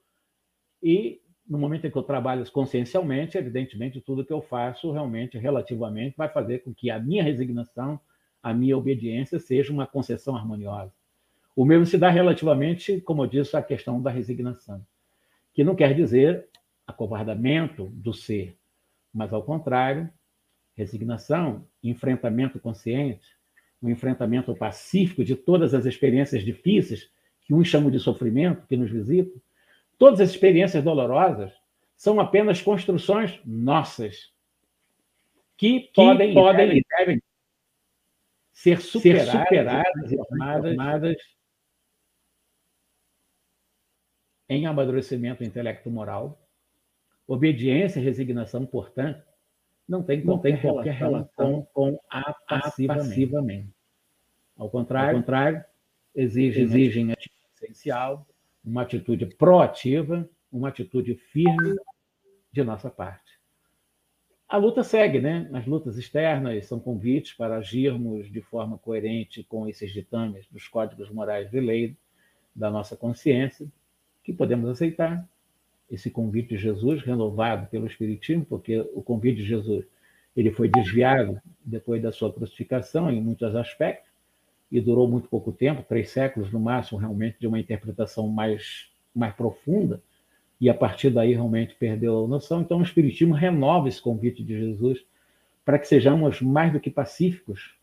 [0.80, 6.16] E no momento em que eu trabalho consciencialmente, evidentemente, tudo que eu faço realmente, relativamente,
[6.16, 7.98] vai fazer com que a minha resignação,
[8.40, 10.94] a minha obediência seja uma concessão harmoniosa.
[11.56, 14.80] O mesmo se dá relativamente, como eu disse, à questão da resignação,
[15.52, 16.46] que não quer dizer
[16.86, 18.56] acovardamento do ser,
[19.12, 20.08] mas, ao contrário,
[20.76, 23.26] resignação, enfrentamento consciente,
[23.82, 27.10] um enfrentamento pacífico de todas as experiências difíceis,
[27.40, 29.40] que uns chamam de sofrimento, que nos visitam,
[29.98, 31.52] todas as experiências dolorosas
[31.96, 34.32] são apenas construções nossas,
[35.56, 37.22] que, que podem, podem e devem
[38.52, 41.16] ser superadas, ser superadas e formadas
[44.48, 46.38] em amadurecimento intelecto-moral.
[47.26, 49.31] Obediência e resignação, portanto,
[49.92, 53.08] não tem, não tem qualquer relação com a passivamente.
[53.08, 53.68] passivamente.
[54.56, 55.64] Ao contrário, Ao contrário
[56.14, 58.26] exigem, exigem atitude essencial,
[58.64, 61.76] uma atitude proativa, uma atitude firme
[62.50, 63.38] de nossa parte.
[64.48, 65.48] A luta segue, né?
[65.52, 71.10] As lutas externas são convites para agirmos de forma coerente com esses ditames dos códigos
[71.10, 71.96] morais de lei
[72.54, 73.66] da nossa consciência,
[74.22, 75.28] que podemos aceitar
[75.92, 79.84] esse convite de Jesus, renovado pelo Espiritismo, porque o convite de Jesus
[80.34, 84.10] ele foi desviado depois da sua crucificação em muitos aspectos,
[84.70, 89.34] e durou muito pouco tempo, três séculos no máximo, realmente, de uma interpretação mais, mais
[89.34, 90.02] profunda,
[90.58, 92.62] e a partir daí realmente perdeu a noção.
[92.62, 95.04] Então, o Espiritismo renova esse convite de Jesus
[95.62, 97.74] para que sejamos mais do que pacíficos,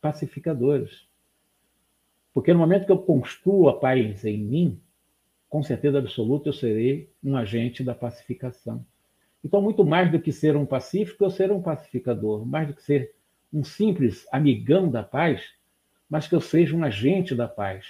[0.00, 1.06] pacificadores.
[2.34, 4.80] Porque no momento que eu construo a paz em mim,
[5.56, 8.84] com certeza absoluta eu serei um agente da pacificação.
[9.42, 12.82] Então, muito mais do que ser um pacífico, eu ser um pacificador, mais do que
[12.82, 13.14] ser
[13.50, 15.54] um simples amigão da paz,
[16.10, 17.86] mas que eu seja um agente da paz.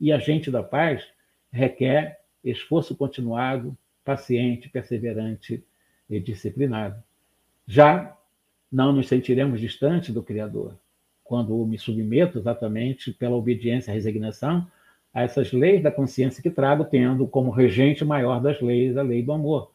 [0.00, 1.06] E agente da paz
[1.50, 5.62] requer esforço continuado, paciente, perseverante
[6.08, 6.96] e disciplinado.
[7.66, 8.16] Já
[8.72, 10.78] não nos sentiremos distantes do Criador,
[11.22, 14.66] quando me submeto exatamente pela obediência e resignação
[15.12, 19.22] a essas leis da consciência que trago, tendo como regente maior das leis a lei
[19.22, 19.72] do amor.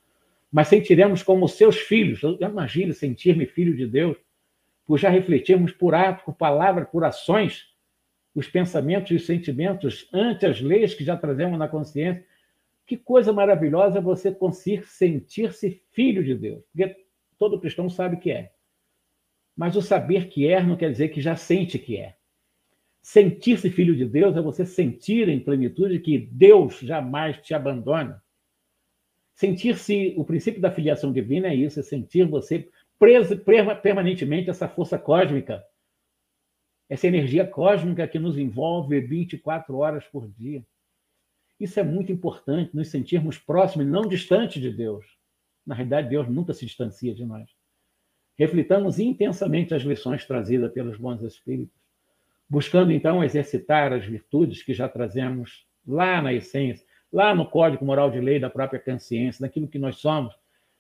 [0.51, 2.23] Mas sentiremos como seus filhos.
[2.23, 4.17] Eu imagino sentir-me filho de Deus,
[4.85, 7.67] por já refletirmos por ato, por palavra, por ações,
[8.33, 12.25] os pensamentos e os sentimentos ante as leis que já trazemos na consciência.
[12.85, 16.63] Que coisa maravilhosa você conseguir sentir-se filho de Deus.
[16.71, 16.95] Porque
[17.38, 18.51] todo cristão sabe que é.
[19.55, 22.16] Mas o saber que é não quer dizer que já sente que é.
[23.08, 28.22] Sentir-se filho de Deus é você sentir em plenitude que Deus jamais te abandona.
[29.34, 33.38] Sentir-se, o princípio da filiação divina é isso, é sentir você preso
[33.82, 35.64] permanentemente essa força cósmica,
[36.89, 40.62] essa energia cósmica que nos envolve 24 horas por dia.
[41.58, 45.05] Isso é muito importante, nos sentirmos próximos, não distantes de Deus.
[45.66, 47.49] Na realidade, Deus nunca se distancia de nós.
[48.38, 51.76] Reflitamos intensamente as lições trazidas pelos bons espíritos
[52.49, 58.09] buscando então exercitar as virtudes que já trazemos lá na essência, lá no código moral
[58.09, 60.33] de lei da própria consciência, naquilo que nós somos.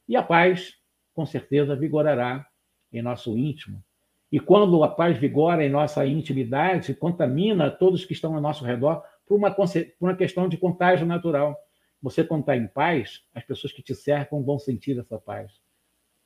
[0.07, 0.75] E a paz,
[1.13, 2.45] com certeza, vigorará
[2.91, 3.83] em nosso íntimo.
[4.31, 9.03] E quando a paz vigora em nossa intimidade, contamina todos que estão ao nosso redor
[9.25, 9.67] por uma, por
[10.01, 11.57] uma questão de contágio natural.
[12.01, 15.61] Você, quando está em paz, as pessoas que te cercam vão sentir essa paz.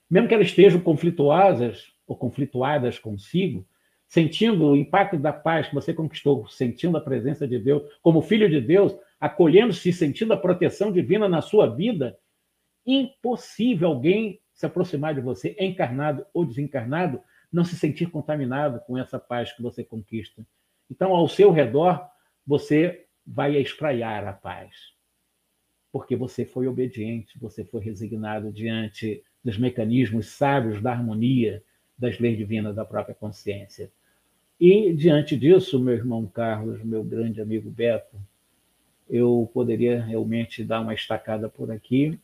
[0.09, 3.65] Mesmo que elas estejam conflituosas ou conflituadas consigo,
[4.11, 8.49] sentindo o impacto da paz que você conquistou, sentindo a presença de Deus, como filho
[8.49, 12.19] de Deus, acolhendo-se, sentindo a proteção divina na sua vida,
[12.85, 19.17] impossível alguém se aproximar de você, encarnado ou desencarnado, não se sentir contaminado com essa
[19.17, 20.45] paz que você conquista.
[20.89, 22.05] Então, ao seu redor,
[22.45, 24.75] você vai espraiar a paz.
[25.89, 31.63] Porque você foi obediente, você foi resignado diante dos mecanismos sábios da harmonia
[31.97, 33.89] das leis divinas da própria consciência.
[34.61, 38.15] E, diante disso, meu irmão Carlos, meu grande amigo Beto,
[39.09, 42.19] eu poderia realmente dar uma estacada por aqui.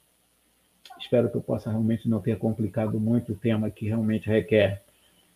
[1.00, 4.84] Espero que eu possa realmente não ter complicado muito o tema que realmente requer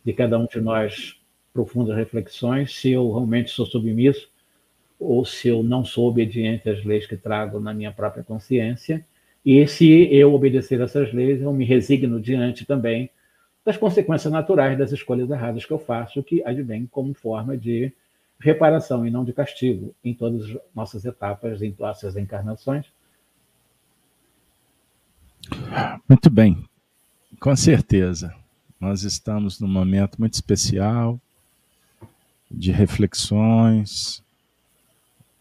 [0.06, 1.20] de cada um de nós
[1.52, 4.30] profundas reflexões, se eu realmente sou submisso
[4.99, 9.04] ou se eu não sou obediente às leis que trago na minha própria consciência.
[9.43, 13.10] E se eu obedecer essas leis, eu me resigno diante também
[13.64, 17.91] das consequências naturais das escolhas erradas que eu faço, que advém como forma de
[18.39, 22.88] reparação e não de castigo em todas as nossas etapas, em todas as encarnações.
[26.09, 26.68] Muito bem,
[27.39, 28.34] com certeza.
[28.80, 31.20] Nós estamos num momento muito especial
[32.49, 34.24] de reflexões,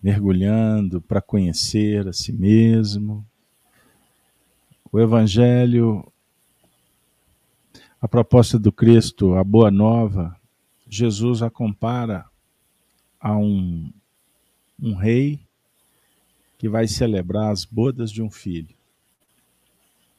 [0.02, 3.24] mergulhando para conhecer a si mesmo.
[4.92, 6.06] O Evangelho
[8.00, 10.34] a proposta do Cristo, a boa nova,
[10.88, 12.26] Jesus a compara
[13.20, 13.92] a um,
[14.80, 15.38] um rei
[16.56, 18.74] que vai celebrar as bodas de um filho.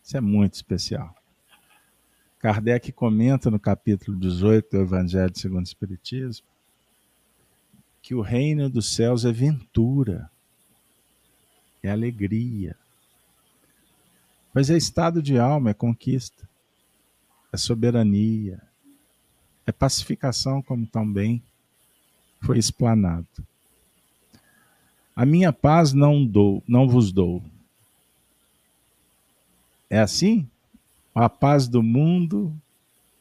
[0.04, 1.16] Isso é muito especial.
[2.38, 6.46] Kardec comenta no capítulo 18 do Evangelho segundo o Espiritismo
[8.02, 10.30] que o reino dos céus é ventura,
[11.84, 12.76] é alegria.
[14.54, 16.51] Mas é estado de alma, é conquista
[17.52, 18.62] é soberania,
[19.66, 21.42] é pacificação, como também
[22.42, 23.28] foi explanado.
[25.16, 27.44] A minha paz não dou, não vos dou.
[29.90, 30.48] É assim?
[31.14, 32.56] A paz do mundo,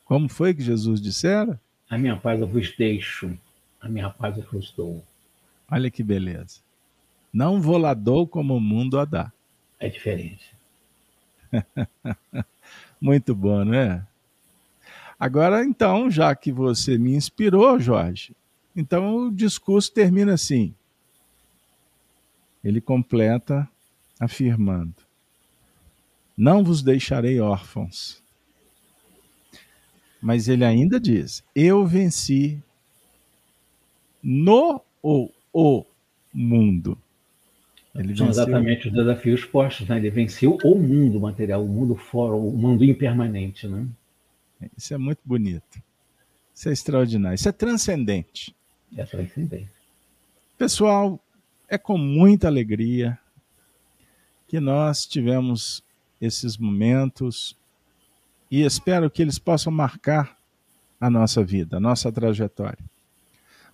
[0.04, 1.60] como foi que Jesus dissera?
[1.88, 3.36] A minha paz eu vos deixo,
[3.80, 5.04] a minha paz eu vos dou.
[5.68, 6.60] Olha que beleza.
[7.32, 9.32] Não vou lá dou como o mundo a dá.
[9.78, 10.54] É diferente.
[13.00, 14.06] Muito bom, não é?
[15.20, 18.34] Agora, então, já que você me inspirou, Jorge,
[18.74, 20.74] então o discurso termina assim.
[22.64, 23.68] Ele completa
[24.18, 24.94] afirmando:
[26.34, 28.22] Não vos deixarei órfãos.
[30.22, 32.58] Mas ele ainda diz: Eu venci
[34.22, 35.84] no ou o
[36.32, 36.96] mundo.
[37.94, 38.44] Ele São venceu...
[38.44, 39.98] exatamente os desafios postos, né?
[39.98, 43.86] Ele venceu o mundo material, o mundo fora, o mundo impermanente, né?
[44.76, 45.82] Isso é muito bonito.
[46.54, 47.34] Isso é extraordinário.
[47.34, 48.54] Isso é transcendente.
[48.96, 49.70] É transcendente.
[50.58, 51.18] Pessoal,
[51.68, 53.18] é com muita alegria
[54.48, 55.82] que nós tivemos
[56.20, 57.56] esses momentos
[58.50, 60.36] e espero que eles possam marcar
[61.00, 62.84] a nossa vida, a nossa trajetória.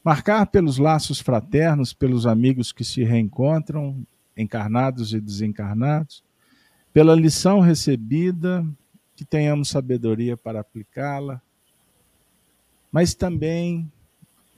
[0.04, 4.06] Marcar pelos laços fraternos, pelos amigos que se reencontram,
[4.36, 6.22] encarnados e desencarnados,
[6.92, 8.64] pela lição recebida
[9.16, 11.40] que tenhamos sabedoria para aplicá-la,
[12.92, 13.90] mas também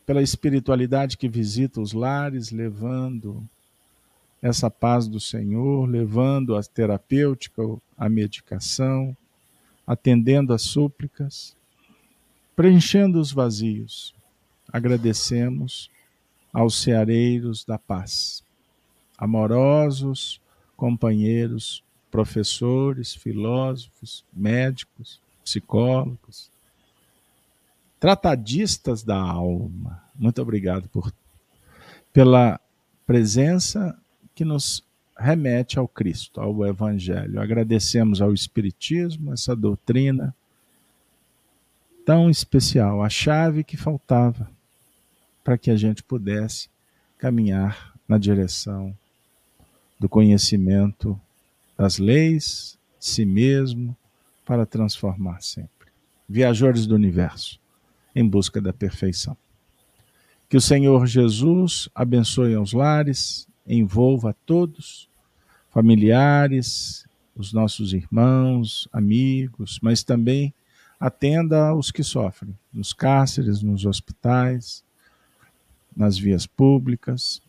[0.04, 3.42] pela espiritualidade que visita os lares, levando
[4.42, 7.62] essa paz do Senhor, levando a terapêutica,
[7.96, 9.16] a medicação,
[9.86, 11.56] atendendo às súplicas,
[12.56, 14.14] preenchendo os vazios.
[14.72, 15.90] Agradecemos
[16.52, 18.42] aos ceareiros da paz,
[19.16, 20.40] amorosos
[20.76, 26.50] companheiros, professores, filósofos, médicos, psicólogos,
[28.00, 30.02] tratadistas da alma.
[30.14, 31.12] Muito obrigado por
[32.12, 32.60] pela
[33.06, 33.96] presença
[34.34, 34.82] que nos
[35.16, 37.40] remete ao Cristo, ao Evangelho.
[37.40, 40.34] Agradecemos ao Espiritismo essa doutrina
[42.04, 44.50] tão especial, a chave que faltava
[45.44, 46.68] para que a gente pudesse
[47.18, 48.96] caminhar na direção
[49.98, 51.20] do conhecimento
[51.78, 53.96] das leis, de si mesmo,
[54.44, 55.88] para transformar sempre.
[56.28, 57.60] Viajores do universo,
[58.14, 59.36] em busca da perfeição.
[60.48, 65.08] Que o Senhor Jesus abençoe os lares, envolva todos,
[65.70, 67.06] familiares,
[67.36, 70.52] os nossos irmãos, amigos, mas também
[70.98, 74.82] atenda aos que sofrem, nos cárceres, nos hospitais,
[75.96, 77.40] nas vias públicas,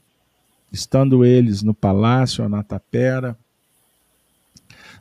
[0.71, 3.35] estando eles no palácio ou na tapera,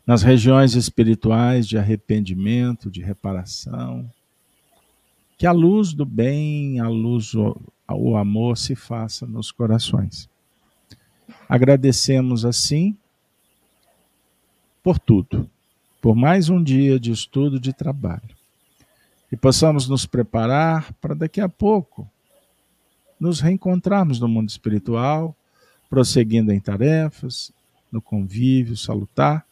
[0.09, 4.11] nas regiões espirituais de arrependimento, de reparação,
[5.36, 10.26] que a luz do bem, a luz, o amor se faça nos corações.
[11.46, 12.96] Agradecemos assim
[14.82, 15.46] por tudo,
[16.00, 18.34] por mais um dia de estudo, de trabalho.
[19.30, 22.11] E possamos nos preparar para daqui a pouco
[23.20, 25.36] nos reencontrarmos no mundo espiritual,
[25.90, 27.52] prosseguindo em tarefas,
[27.92, 29.46] no convívio salutar,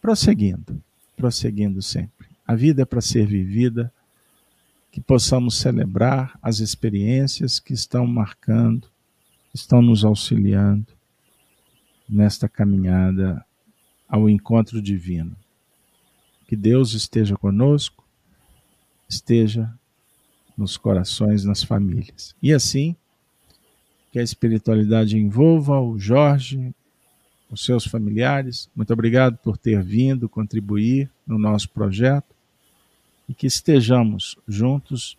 [0.00, 0.82] prosseguindo,
[1.16, 2.28] prosseguindo sempre.
[2.46, 3.92] A vida é para ser vivida,
[4.90, 8.88] que possamos celebrar as experiências que estão marcando
[9.52, 10.86] estão nos auxiliando
[12.08, 13.44] nesta caminhada
[14.08, 15.36] ao encontro divino.
[16.46, 18.02] Que Deus esteja conosco,
[19.08, 19.72] esteja
[20.56, 22.34] nos corações, nas famílias.
[22.42, 22.96] E assim,
[24.10, 26.74] que a espiritualidade envolva o Jorge,
[27.50, 28.68] os seus familiares.
[28.74, 32.34] Muito obrigado por ter vindo contribuir no nosso projeto
[33.28, 35.16] e que estejamos juntos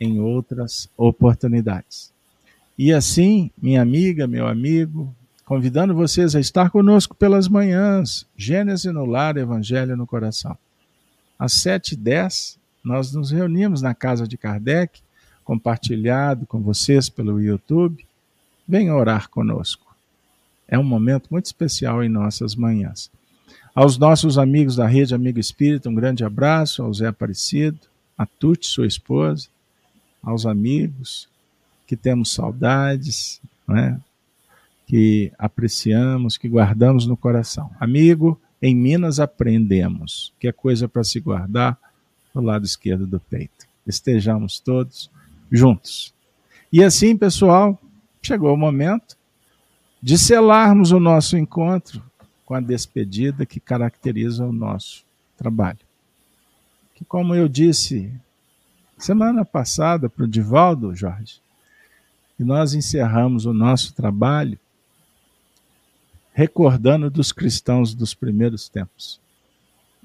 [0.00, 2.12] em outras oportunidades.
[2.76, 5.14] E assim, minha amiga, meu amigo,
[5.44, 10.56] convidando vocês a estar conosco pelas manhãs, Gênesis no lar, Evangelho no coração.
[11.38, 15.00] Às 7h10, nós nos reunimos na casa de Kardec,
[15.44, 18.04] compartilhado com vocês pelo YouTube.
[18.66, 19.91] Venha orar conosco.
[20.72, 23.10] É um momento muito especial em nossas manhãs.
[23.74, 27.78] Aos nossos amigos da Rede Amigo Espírita, um grande abraço, ao Zé Aparecido,
[28.16, 29.48] a Tuti, sua esposa,
[30.22, 31.28] aos amigos,
[31.86, 34.00] que temos saudades, né?
[34.86, 37.70] que apreciamos, que guardamos no coração.
[37.78, 41.76] Amigo, em Minas aprendemos que é coisa para se guardar
[42.34, 43.66] no lado esquerdo do peito.
[43.86, 45.10] Estejamos todos
[45.50, 46.14] juntos.
[46.72, 47.78] E assim, pessoal,
[48.22, 49.18] chegou o momento
[50.02, 52.02] de selarmos o nosso encontro
[52.44, 55.04] com a despedida que caracteriza o nosso
[55.36, 55.78] trabalho.
[56.94, 58.12] Que, como eu disse
[58.98, 61.40] semana passada para o Divaldo, Jorge,
[62.38, 64.58] e nós encerramos o nosso trabalho
[66.32, 69.20] recordando dos cristãos dos primeiros tempos.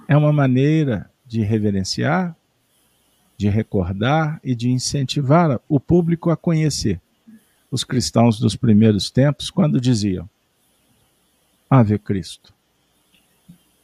[0.07, 2.35] É uma maneira de reverenciar,
[3.35, 7.01] de recordar e de incentivar o público a conhecer
[7.71, 10.29] os cristãos dos primeiros tempos quando diziam:
[11.69, 12.53] Ave Cristo,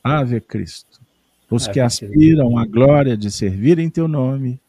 [0.04, 1.02] Ave Cristo.
[1.50, 4.60] Os que aspiram à glória de servir em teu nome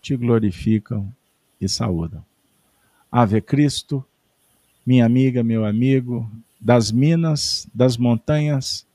[0.00, 1.12] te glorificam
[1.60, 2.24] e saúdam.
[3.12, 4.02] Ave Cristo,
[4.86, 8.86] minha amiga, meu amigo, das minas, das montanhas,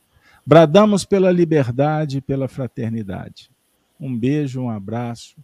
[0.43, 3.51] bradamos pela liberdade e pela fraternidade.
[3.99, 5.35] Um beijo, um abraço